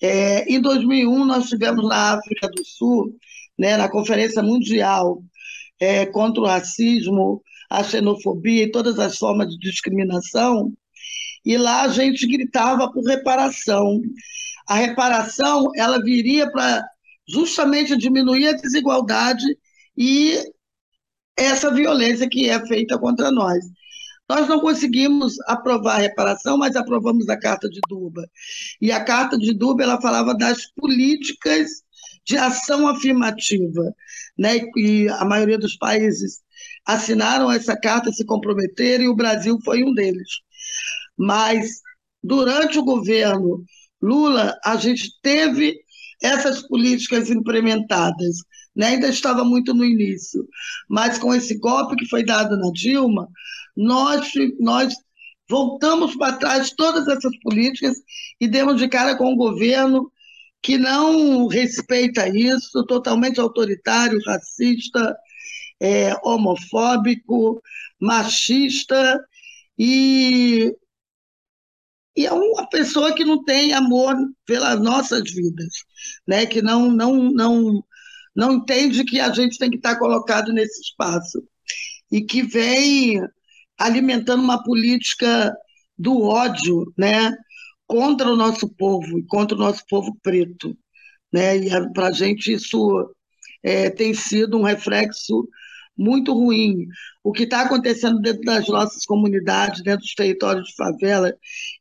É, 0.00 0.44
em 0.52 0.60
2001, 0.60 1.24
nós 1.24 1.48
tivemos 1.48 1.88
na 1.88 2.14
África 2.14 2.48
do 2.48 2.64
Sul, 2.64 3.16
né, 3.58 3.76
na 3.76 3.88
Conferência 3.88 4.42
Mundial 4.42 5.22
é, 5.80 6.06
contra 6.06 6.42
o 6.42 6.46
Racismo, 6.46 7.42
a 7.70 7.82
Xenofobia 7.82 8.64
e 8.64 8.70
todas 8.70 8.98
as 8.98 9.16
formas 9.18 9.48
de 9.48 9.58
discriminação, 9.58 10.72
e 11.44 11.56
lá 11.56 11.82
a 11.82 11.88
gente 11.88 12.26
gritava 12.26 12.90
por 12.90 13.04
reparação. 13.04 14.00
A 14.68 14.74
reparação 14.74 15.68
ela 15.76 16.00
viria 16.00 16.50
para 16.50 16.84
justamente 17.28 17.96
diminuir 17.96 18.48
a 18.48 18.52
desigualdade 18.52 19.44
e 19.96 20.38
essa 21.36 21.72
violência 21.72 22.28
que 22.28 22.48
é 22.48 22.64
feita 22.66 22.98
contra 22.98 23.30
nós. 23.30 23.64
Nós 24.28 24.48
não 24.48 24.60
conseguimos 24.60 25.34
aprovar 25.46 25.96
a 25.96 26.02
reparação, 26.02 26.56
mas 26.56 26.76
aprovamos 26.76 27.28
a 27.28 27.38
Carta 27.38 27.68
de 27.68 27.80
Duba. 27.88 28.24
E 28.80 28.92
a 28.92 29.04
Carta 29.04 29.36
de 29.36 29.52
Duba 29.52 29.82
ela 29.82 30.00
falava 30.00 30.34
das 30.34 30.66
políticas 30.72 31.82
de 32.24 32.36
ação 32.36 32.86
afirmativa, 32.86 33.94
né? 34.38 34.60
E 34.76 35.08
a 35.08 35.24
maioria 35.24 35.58
dos 35.58 35.76
países 35.76 36.40
assinaram 36.86 37.50
essa 37.50 37.76
carta, 37.76 38.12
se 38.12 38.24
comprometeram, 38.24 39.04
e 39.04 39.08
o 39.08 39.16
Brasil 39.16 39.58
foi 39.64 39.82
um 39.82 39.92
deles. 39.92 40.28
Mas 41.16 41.80
durante 42.22 42.78
o 42.78 42.84
governo 42.84 43.64
Lula, 44.00 44.58
a 44.64 44.76
gente 44.76 45.10
teve 45.22 45.76
essas 46.22 46.66
políticas 46.66 47.30
implementadas. 47.30 48.36
Né? 48.74 48.86
Ainda 48.86 49.08
estava 49.08 49.44
muito 49.44 49.74
no 49.74 49.84
início, 49.84 50.46
mas 50.88 51.18
com 51.18 51.34
esse 51.34 51.58
golpe 51.58 51.96
que 51.96 52.08
foi 52.08 52.24
dado 52.24 52.56
na 52.56 52.70
Dilma, 52.72 53.28
nós, 53.76 54.30
nós 54.58 54.94
voltamos 55.48 56.16
para 56.16 56.36
trás 56.36 56.72
todas 56.72 57.06
essas 57.08 57.36
políticas 57.40 57.96
e 58.40 58.48
demos 58.48 58.78
de 58.78 58.88
cara 58.88 59.16
com 59.16 59.32
um 59.32 59.36
governo 59.36 60.10
que 60.62 60.78
não 60.78 61.46
respeita 61.48 62.28
isso, 62.28 62.84
totalmente 62.86 63.40
autoritário, 63.40 64.20
racista, 64.24 65.16
é, 65.80 66.14
homofóbico, 66.22 67.60
machista 68.00 69.20
e, 69.76 70.72
e 72.16 72.26
é 72.26 72.32
uma 72.32 72.68
pessoa 72.68 73.14
que 73.14 73.24
não 73.24 73.42
tem 73.44 73.72
amor 73.72 74.14
pelas 74.46 74.80
nossas 74.80 75.22
vidas, 75.32 75.74
né? 76.26 76.46
que 76.46 76.62
não, 76.62 76.90
não, 76.90 77.32
não, 77.32 77.84
não 78.34 78.52
entende 78.54 79.04
que 79.04 79.18
a 79.18 79.32
gente 79.32 79.58
tem 79.58 79.70
que 79.70 79.76
estar 79.76 79.98
colocado 79.98 80.52
nesse 80.52 80.80
espaço 80.80 81.42
e 82.10 82.22
que 82.22 82.42
vem 82.42 83.20
alimentando 83.78 84.42
uma 84.42 84.62
política 84.62 85.52
do 85.98 86.22
ódio, 86.22 86.92
né, 86.96 87.32
contra 87.92 88.32
o 88.32 88.36
nosso 88.36 88.66
povo 88.70 89.18
e 89.18 89.22
contra 89.24 89.54
o 89.54 89.60
nosso 89.60 89.84
povo 89.86 90.16
preto, 90.22 90.74
né? 91.30 91.58
E 91.58 91.92
para 91.92 92.06
a 92.06 92.10
gente 92.10 92.50
isso 92.50 93.14
é, 93.62 93.90
tem 93.90 94.14
sido 94.14 94.58
um 94.58 94.62
reflexo 94.62 95.46
muito 95.94 96.32
ruim. 96.32 96.86
O 97.22 97.32
que 97.32 97.42
está 97.42 97.60
acontecendo 97.60 98.18
dentro 98.18 98.40
das 98.44 98.66
nossas 98.66 99.04
comunidades, 99.04 99.82
dentro 99.82 100.00
dos 100.00 100.14
territórios 100.14 100.68
de 100.68 100.74
favela 100.74 101.34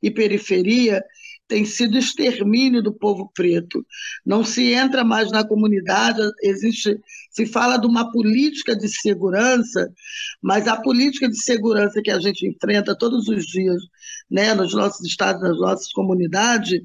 e 0.04 0.12
periferia, 0.12 1.02
tem 1.52 1.66
sido 1.66 1.98
extermínio 1.98 2.82
do 2.82 2.94
povo 2.94 3.30
preto. 3.36 3.86
Não 4.26 4.42
se 4.42 4.72
entra 4.72 5.04
mais 5.04 5.30
na 5.32 5.46
comunidade, 5.46 6.22
existe, 6.42 6.98
se 7.30 7.46
fala 7.46 7.76
de 7.76 7.86
uma 7.86 8.10
política 8.10 8.74
de 8.74 8.88
segurança, 8.88 9.92
mas 10.42 10.66
a 10.66 10.78
política 10.78 11.28
de 11.28 11.36
segurança 11.44 12.02
que 12.02 12.10
a 12.10 12.22
gente 12.22 12.48
enfrenta 12.48 12.98
todos 12.98 13.28
os 13.28 13.46
dias, 13.46 13.84
né, 14.30 14.54
nos 14.54 14.74
nossos 14.74 15.06
estados, 15.06 15.42
nas 15.42 15.58
nossas 15.58 15.92
comunidades, 15.92 16.80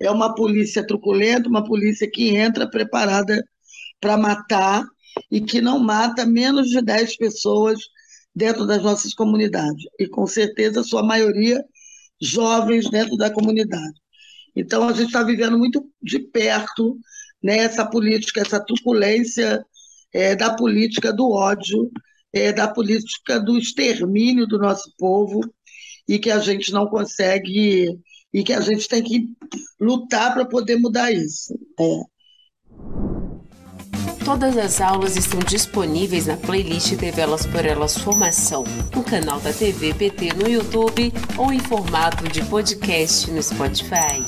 é 0.00 0.10
uma 0.10 0.34
polícia 0.34 0.82
truculenta, 0.86 1.46
uma 1.46 1.62
polícia 1.62 2.10
que 2.10 2.34
entra 2.34 2.66
preparada 2.66 3.44
para 4.00 4.16
matar 4.16 4.86
e 5.30 5.38
que 5.38 5.60
não 5.60 5.78
mata 5.78 6.24
menos 6.24 6.70
de 6.70 6.80
10 6.80 7.14
pessoas 7.18 7.78
dentro 8.34 8.66
das 8.66 8.82
nossas 8.82 9.12
comunidades. 9.12 9.84
E 10.00 10.08
com 10.08 10.26
certeza 10.26 10.80
a 10.80 10.84
sua 10.84 11.02
maioria 11.02 11.62
jovens 12.20 12.90
dentro 12.90 13.16
da 13.16 13.30
comunidade. 13.30 14.00
Então, 14.54 14.88
a 14.88 14.92
gente 14.92 15.06
está 15.06 15.22
vivendo 15.22 15.58
muito 15.58 15.84
de 16.02 16.18
perto 16.18 16.98
né, 17.42 17.58
essa 17.58 17.86
política, 17.86 18.40
essa 18.40 18.58
truculência 18.58 19.64
é, 20.12 20.34
da 20.34 20.54
política 20.54 21.12
do 21.12 21.30
ódio, 21.30 21.90
é, 22.32 22.52
da 22.52 22.68
política 22.68 23.38
do 23.38 23.56
extermínio 23.56 24.46
do 24.46 24.58
nosso 24.58 24.92
povo, 24.98 25.40
e 26.08 26.18
que 26.18 26.30
a 26.30 26.38
gente 26.38 26.72
não 26.72 26.86
consegue, 26.86 27.98
e 28.32 28.42
que 28.42 28.52
a 28.52 28.60
gente 28.60 28.88
tem 28.88 29.02
que 29.02 29.28
lutar 29.78 30.34
para 30.34 30.46
poder 30.46 30.76
mudar 30.76 31.12
isso. 31.12 31.54
É. 31.78 32.17
Todas 34.28 34.58
as 34.58 34.82
aulas 34.82 35.16
estão 35.16 35.40
disponíveis 35.40 36.26
na 36.26 36.36
playlist 36.36 36.94
Develas 36.96 37.46
por 37.46 37.64
Elas 37.64 37.96
Formação, 37.96 38.62
no 38.94 39.02
canal 39.02 39.40
da 39.40 39.54
TV 39.54 39.94
PT 39.94 40.34
no 40.34 40.46
YouTube 40.46 41.10
ou 41.38 41.50
em 41.50 41.58
formato 41.58 42.28
de 42.28 42.44
podcast 42.44 43.30
no 43.30 43.42
Spotify. 43.42 44.22